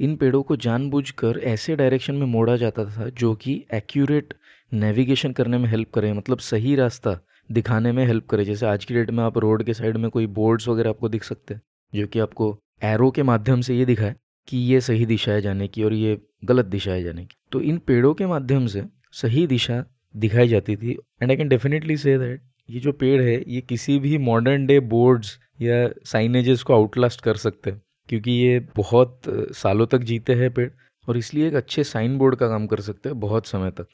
इन 0.00 0.16
पेड़ों 0.16 0.42
को 0.42 0.56
जानबूझकर 0.56 1.38
ऐसे 1.44 1.76
डायरेक्शन 1.76 2.14
में 2.14 2.26
मोड़ा 2.26 2.56
जाता 2.56 2.84
था 2.86 3.08
जो 3.10 3.34
कि 3.34 3.64
एक्यूरेट 3.74 4.34
नेविगेशन 4.72 5.32
करने 5.32 5.58
में 5.58 5.68
हेल्प 5.68 5.90
करे 5.90 6.12
मतलब 6.12 6.38
सही 6.38 6.74
रास्ता 6.76 7.18
दिखाने 7.52 7.92
में 7.92 8.04
हेल्प 8.06 8.26
करे। 8.26 8.44
जैसे 8.44 8.66
आज 8.66 8.84
की 8.84 8.94
डेट 8.94 9.10
में 9.10 9.22
आप 9.24 9.38
रोड 9.38 9.62
के 9.62 9.74
साइड 9.74 9.96
में 9.96 10.10
कोई 10.10 10.26
बोर्ड्स 10.26 10.68
वगैरह 10.68 10.90
आपको 10.90 11.08
दिख 11.08 11.24
सकते 11.24 11.54
हैं, 11.54 11.60
जो 11.92 12.06
कि 12.06 12.18
आपको 12.18 12.58
एरो 12.84 13.10
के 13.10 13.22
माध्यम 13.22 13.60
से 13.60 13.76
ये 13.76 13.84
दिखाए 13.84 14.14
कि 14.48 14.58
ये 14.58 14.80
सही 14.80 15.06
दिशा 15.06 15.32
है 15.32 15.40
जाने 15.40 15.68
की 15.68 15.82
और 15.82 15.92
ये 15.92 16.18
गलत 16.44 16.66
दिशा 16.66 16.92
है 16.92 17.02
जाने 17.02 17.24
की। 17.24 17.36
तो 17.52 17.60
इन 17.60 17.78
पेड़ों 17.78 18.12
के 18.14 18.26
माध्यम 18.26 18.66
से 18.66 18.82
सही 19.12 19.46
दिशा 19.46 19.84
दिखाई 20.16 20.48
जाती 20.48 20.76
थी। 20.76 20.96
And 21.22 21.30
I 21.30 21.36
can 21.36 21.48
definitely 21.48 21.96
say 21.96 22.18
that 22.18 22.42
ये 22.68 22.80
जो 22.80 22.92
पेड़ 22.92 23.20
है, 23.22 23.42
ये 23.48 23.60
किसी 23.60 23.98
भी 23.98 24.18
मॉडर्न 24.18 24.66
डे 24.66 24.78
बोर्ड्स 24.80 25.38
या 25.62 25.88
साइनेजेस 26.04 26.62
को 26.62 26.74
आउटलास्ट 26.74 27.20
कर 27.20 27.36
सकते 27.36 27.70
हैं। 27.70 27.80
क्योंकि 28.08 28.30
ये 28.32 28.58
बहुत 28.76 29.20
सालों 29.56 29.86
तक 29.86 29.98
जीते 30.04 30.34
हैं 30.34 30.52
पेड़ 30.54 30.70
और 31.08 31.16
इसलिए 31.18 31.48
एक 31.48 31.54
अच्छे 31.54 31.84
साइन 31.84 32.16
बोर्ड 32.18 32.36
का 32.36 32.48
काम 32.48 32.66
कर 32.66 32.80
सकते 32.80 33.08
हैं 33.08 33.18
बहुत 33.20 33.46
समय 33.46 33.70
तक। 33.70 33.86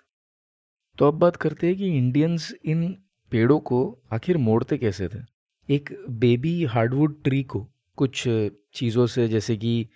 तो 0.99 1.09
अब 1.09 1.15
बात 1.15 1.37
करते 1.37 1.67
हैं 1.67 1.77
कि 1.77 1.97
इंडियंस 1.99 2.53
इन 2.65 2.89
पेड़ों 3.33 3.59
को 3.61 3.81
आखिर 4.13 4.37
मोड़ते 4.39 4.79
कैसे 4.79 5.09
थे? 5.09 5.19
एक 5.69 5.91
बेबी 6.11 6.65
हार्डवुड 6.65 7.23
ट्री 7.25 7.43
को 7.45 7.67
कुछ 7.99 8.23
चीज़ों 8.75 9.07
से, 9.07 9.29
जैसे 9.29 9.57
कि 9.57 9.89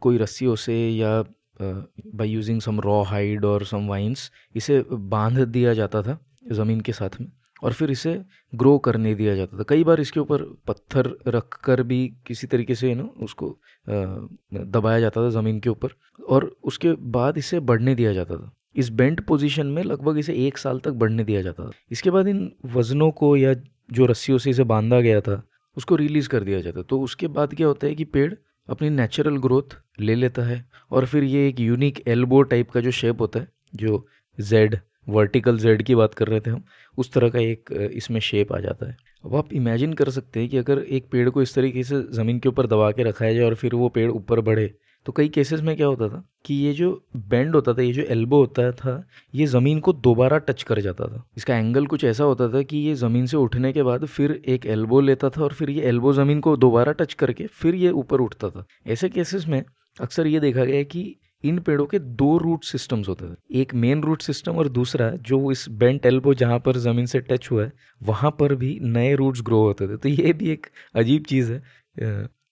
कोई 0.00 0.18
रस्सियों 0.18 0.54
से 0.56 0.74
या 0.90 1.22
by 1.60 2.28
using 2.28 2.60
some 2.60 2.80
raw 2.80 3.02
hide 3.02 3.44
और 3.44 3.64
सम 3.64 3.86
वाइन्स 3.88 4.30
इसे 4.54 4.82
बाँध 4.90 5.38
दिया 5.40 5.74
जाता 5.74 6.02
था 6.02 6.18
ज़मीन 6.52 6.80
के 6.80 6.92
साथ 6.92 7.20
में। 7.20 7.30
और 7.62 7.72
फिर 7.72 7.90
इसे 7.90 8.14
ग्रो 8.52 8.76
करने 8.78 9.14
दिया 9.14 9.34
जाता 9.36 9.58
था। 9.58 9.64
कई 9.68 9.84
बार 9.84 10.00
इसके 10.00 10.20
ऊपर 10.20 10.42
पत्थर 10.66 11.10
रख 11.28 11.58
कर 11.64 11.82
भी 11.82 12.06
किसी 12.26 12.46
तरीके 12.46 12.74
से 12.74 12.94
ना 12.94 13.02
उसको 13.22 13.56
दबाया 13.86 15.00
जाता 15.00 15.24
था 15.24 15.30
ज़मीन 15.30 15.60
के 15.60 15.70
ऊपर 15.70 15.94
और 16.28 16.44
उसके 16.64 16.92
बाद 17.12 17.38
इसे 17.38 17.60
बढ़ने 17.62 17.94
दिया 17.94 18.12
जाता 18.12 18.36
था। 18.36 18.52
इस 18.76 18.88
बेंट 18.90 19.20
पोजीशन 19.26 19.66
में 19.66 19.82
लगभग 19.84 20.18
इसे 20.18 20.34
एक 20.46 20.58
साल 20.58 20.78
तक 20.78 20.92
बढ़ने 20.94 21.24
दिया 21.24 21.42
जाता 21.42 21.64
था। 21.64 21.70
इसके 21.90 22.10
बाद 22.10 22.28
इन 22.28 22.50
वजनों 22.66 23.10
को 23.12 23.36
या 23.36 23.54
जो 23.92 24.06
रस्सियों 24.06 24.38
से 24.38 24.50
इसे 24.50 24.64
बांधा 24.64 25.00
गया 25.00 25.20
था, 25.20 25.42
उसको 25.76 25.96
रिलीज़ 25.96 26.28
कर 26.28 26.44
दिया 26.44 26.60
जाता 26.60 26.82
तो 26.82 27.00
उसके 27.00 27.28
बाद 27.28 27.54
क्या 27.54 27.66
होता 27.66 27.86
है 27.86 27.94
कि 27.94 28.04
पेड़ 28.06 28.32
अपनी 28.68 28.88
नेचुरल 28.90 29.36
ग्रोथ 29.38 29.76
ले 30.00 30.14
लेता 30.14 30.42
है 30.42 30.64
और 30.90 31.06
फिर 31.06 31.24
ये 31.24 31.46
एक 31.48 31.60
यूनिक 31.60 32.02
एल्बो 32.08 32.42
टाइप 32.44 32.70
का 32.70 32.80
जो 32.80 32.90
शेप 32.92 33.20
होता 33.20 33.40
है, 33.40 33.48
जो 33.74 34.06
जेड 34.38 34.76
वर्टिकल 35.06 35.58
जेड 35.58 35.82
की 35.82 35.94
बात 35.94 36.14
कर 36.14 36.28
रहे 36.28 36.40
थे 36.40 36.50
हम, 36.50 36.62
उस 36.98 37.12
तरह 37.12 37.30
का 37.30 37.38
एक 37.40 37.72
इसमें 37.92 38.20
शेप 38.20 38.52
आ 38.52 38.58
जाता 38.60 38.88
है। 38.88 38.96
अब 39.24 39.34
आप 39.36 39.52
इमेजिन 39.54 39.92
कर 39.92 40.10
सकते 40.10 40.40
हैं 40.40 40.48
कि 40.48 40.56
अगर 40.58 40.78
एक 40.80 41.08
पेड़ 41.12 41.28
को 41.30 41.42
इस 41.42 41.54
तरीके 41.54 41.82
से 41.84 42.02
ज़मीन 42.12 42.38
के 42.38 42.48
ऊपर 42.48 42.66
दबा 42.66 42.90
के 42.90 43.02
रखाया 43.02 43.34
जाए 43.34 43.44
और 43.44 43.54
फिर 43.54 43.74
वो 43.74 43.88
पेड़ 43.88 44.10
ऊपर 44.10 44.40
बढ़े 44.40 44.72
तो 45.06 45.12
कई 45.12 45.28
केसेस 45.28 45.60
में 45.60 45.74
क्या 45.76 45.86
होता 45.86 46.08
था 46.08 46.22
कि 46.46 46.54
ये 46.54 46.72
जो 46.72 46.90
बेंड 47.18 47.54
होता 47.54 47.72
था, 47.74 47.82
ये 47.82 47.92
जो 47.92 48.02
एल्बो 48.02 48.38
होता 48.40 48.70
था, 48.72 49.04
ये 49.34 49.46
ज़मीन 49.46 49.80
को 49.80 49.92
दोबारा 49.92 50.38
टच 50.38 50.62
कर 50.62 50.80
जाता 50.80 51.06
था। 51.06 51.22
इसका 51.36 51.56
एंगल 51.56 51.86
कुछ 51.86 52.04
ऐसा 52.04 52.24
होता 52.24 52.48
था 52.48 52.62
कि 52.62 52.76
ये 52.78 52.94
ज़मीन 52.94 53.26
से 53.26 53.36
उठने 53.36 53.72
के 53.72 53.82
बाद 53.82 54.04
फिर 54.06 54.32
एक 54.46 54.66
एल्बो 54.66 55.00
लेता 55.00 55.28
था 55.28 55.42
और 55.42 55.52
फिर 55.52 55.70
ये 55.70 55.82
एल्बो 55.82 56.12
ज़मीन 56.12 56.40
को 56.40 56.56
दोबारा 56.56 56.92
टच 56.92 57.14
करके 57.14 57.46
फिर 57.52 57.74
ये 57.74 57.90
ऊपर 57.90 58.20
उठता 58.20 58.50
था। 58.50 58.64
ऐसे 58.86 59.08
केसेस 59.08 59.46
में 59.48 59.62
अक्सर 60.00 60.26
ये 60.26 60.40
देखा 60.40 60.64
गया 60.64 60.76
है 60.76 60.84
कि 60.84 61.04
इन 61.44 61.58
पेड़ों 61.60 61.86
के 61.86 61.98
दो 61.98 62.36
रूट 62.38 62.64
सिस्टम्स 62.64 63.08
होते 63.08 63.28
थे। 63.28 63.60
एक 63.60 63.74
मेन 63.74 64.02
रूट 64.02 64.22
सिस्टम 64.22 64.56
और 64.58 64.68
दूसरा 64.70 65.10
जो 65.22 65.50
इस 65.52 65.68
बेंट 65.70 66.06
एल्बो 66.06 66.34
जहाँ 66.34 66.58
पर 66.60 66.76
ज़मीन 66.78 67.06
से 67.06 67.20
टच 67.20 67.50
हुआ 67.50 67.64
है, 67.64 67.72
वहाँ 68.00 68.30
पर 68.40 68.54
भी 68.54 68.78
नए 68.82 69.14
रूट्स 69.14 69.42
ग्रो 69.42 69.62
होते 69.62 69.88
थे। 69.88 69.96
तो 69.96 70.08
ये 70.08 70.32
भी 70.32 70.50
एक 70.50 70.66
अजीब 70.94 71.24
चीज़ 71.24 71.52
है 71.52 71.62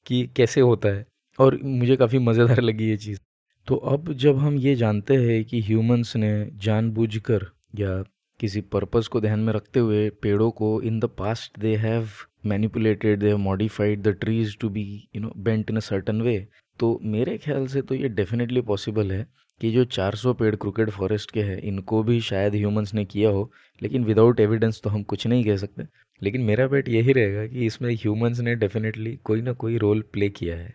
कि 0.06 0.26
कैसे 0.36 0.60
होता 0.60 0.88
है 0.88 1.06
और 1.38 1.58
मुझे 1.64 1.96
काफ़ी 1.96 2.18
मज़ेदार 2.18 2.60
लगी 2.60 2.88
ये 2.88 2.96
चीज़। 2.96 3.18
तो 3.68 3.76
अब 3.76 4.12
जब 4.14 4.38
हम 4.38 4.56
ये 4.58 4.74
जानते 4.76 5.16
हैं 5.16 5.44
कि 5.44 5.60
ह्यूमंस 5.62 6.16
ने 6.16 6.32
जानबूझकर 6.62 7.46
या 7.78 8.02
किसी 8.40 8.60
पर्पस 8.72 9.06
को 9.06 9.20
ध्यान 9.20 9.40
में 9.40 9.52
रखते 9.52 9.80
हुए 9.80 10.08
पेड़ों 10.22 10.50
को 10.50 10.80
in 10.82 10.98
the 11.00 11.04
past 11.18 11.58
they 11.60 11.74
have 11.76 12.08
manipulated 12.46 13.18
they 13.20 13.28
have 13.28 13.38
modified 13.38 14.02
the 14.02 14.08
trees 14.20 14.56
to 14.60 14.68
be 14.68 14.84
you 15.16 15.20
know 15.22 15.32
bent 15.38 15.70
in 15.70 15.76
a 15.76 15.80
certain 15.80 16.22
way 16.22 16.36
तो 16.80 17.00
मेरे 17.02 17.38
ख्याल 17.38 17.66
से 17.66 17.82
तो 17.82 17.94
ये 17.94 18.08
डेफिनेटली 18.08 18.60
पॉसिबल 18.60 19.12
है 19.12 19.26
कि 19.60 19.70
जो 19.70 19.84
400 19.84 20.34
पेड़ 20.34 20.56
क्रिकेट 20.56 20.90
फॉरेस्ट 20.90 21.30
के 21.30 21.42
हैं, 21.42 21.58
इनको 21.58 22.02
भी 22.02 22.20
शायद 22.20 22.54
ह्यूमंस 22.54 22.94
ने 22.94 23.04
किया 23.04 23.30
हो, 23.30 23.52
लेकिन 23.82 24.04
विदाउट 24.04 24.40
एविडेंस 24.40 24.80
तो 24.84 24.90
हम 24.90 25.02
कुछ 25.02 25.26
नहीं 25.26 25.44
कह 25.44 25.56
सकते। 25.56 25.82
लेकिन 26.22 26.40
मेरा 26.40 26.66
बेट 26.66 26.88
यही 26.88 27.12
रहेगा 27.12 27.46
कि 27.46 27.66
इसमें 27.66 27.94
ह्यूमंस 27.94 28.40
ने 28.40 28.54
डेफिनेटली 28.54 29.16
कोई 29.16 29.42
ना 29.42 29.52
कोई 29.52 29.78
रोल 29.78 30.00
प्ले 30.12 30.28
किया 30.28 30.56
है। 30.56 30.74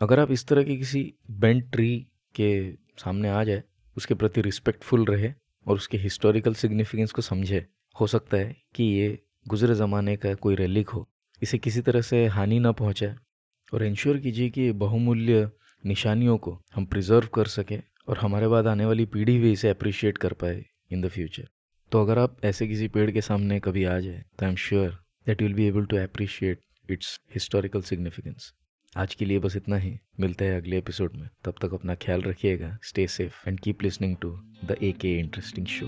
अगर 0.00 0.20
आप 0.20 0.30
इस 0.30 0.46
तरह 0.46 0.62
की 0.62 0.76
किसी 0.76 1.14
बेंट 1.30 1.72
ट्री 1.72 2.06
के 2.34 2.72
सामने 2.72 3.28
आ 3.28 3.44
जाए, 3.44 3.62
उसके 3.96 4.14
प्रति 4.14 4.40
रिस्पेक्टफुल 4.40 5.04
रहे 5.04 5.32
और 5.66 5.76
उसके 5.76 5.98
हिस्टोरिकल 5.98 6.54
सिग्निफिकेंस 6.54 7.12
को 7.12 7.22
समझे, 7.22 7.66
हो 8.00 8.06
सकता 8.06 8.36
है 8.36 8.56
कि 8.74 8.84
ये 8.84 9.18
गुजरे 9.48 9.74
ज़माने 9.74 10.16
का 10.16 10.34
कोई 10.34 10.54
रेलिक 10.54 10.88
हो। 10.88 11.08
इसे 11.42 11.58
किसी 11.58 11.80
तरह 11.80 12.00
से 12.00 12.26
हानि 12.26 12.58
ना 12.58 12.72
पहुँचाए। 12.72 13.16
और 13.72 13.84
इंश्योर 13.84 14.18
कीजिए 14.18 14.50
कि 14.50 14.72
बहुमूल्य 14.72 15.50
निशानियों 15.86 16.38
को 16.38 16.62
हम 16.74 16.86
प्रिजर्व 16.86 17.28
कर 17.34 17.46
सकें 17.46 17.82
और 18.08 18.18
हमारे 18.18 18.48
बाद 18.48 18.66
आने 18.66 18.86
वाली 18.86 19.04
पीढ़ी 19.04 19.38
भी 19.38 19.52
इसे 19.52 19.68
अप्रिशिएट 19.68 20.18
कर 20.18 20.32
पाए 20.32 20.64
इन 20.90 21.00
द 21.00 21.08
फ्यूचर 21.08 21.48
तो 21.92 22.02
अगर 22.02 22.18
आप 22.18 22.44
ऐसे 22.44 22.68
किसी 22.68 22.88
पेड़ 22.88 23.10
के 23.10 23.20
सामने 23.20 23.60
कभी 23.60 23.84
आ 23.84 23.98
जाए 23.98 24.24
तो 24.38 24.46
I 24.46 24.50
am 24.50 24.56
sure 24.56 24.90
that 25.26 25.42
will 25.42 25.54
be 25.54 25.64
able 25.64 25.84
to 25.84 25.96
appreciate 25.96 26.58
its 26.90 27.20
historical 27.30 27.82
significance 27.82 28.54
आज 28.96 29.14
के 29.14 29.24
लिए 29.24 29.38
बस 29.38 29.56
इतना 29.56 29.76
ही। 29.76 29.98
मिलता 30.20 30.44
है 30.44 30.60
अगले 30.60 30.78
एपिसोड 30.78 31.16
में। 31.16 31.28
तब 31.44 31.54
तक 31.62 31.74
अपना 31.74 31.94
ख्याल 31.94 32.22
रखिएगा। 32.22 32.78
Stay 32.82 33.06
safe 33.06 33.48
and 33.48 33.60
keep 33.60 33.82
listening 33.82 34.16
to 34.22 34.30
the 34.64 34.76
A 34.82 34.92
K 34.92 35.18
interesting 35.18 35.66
show 35.66 35.86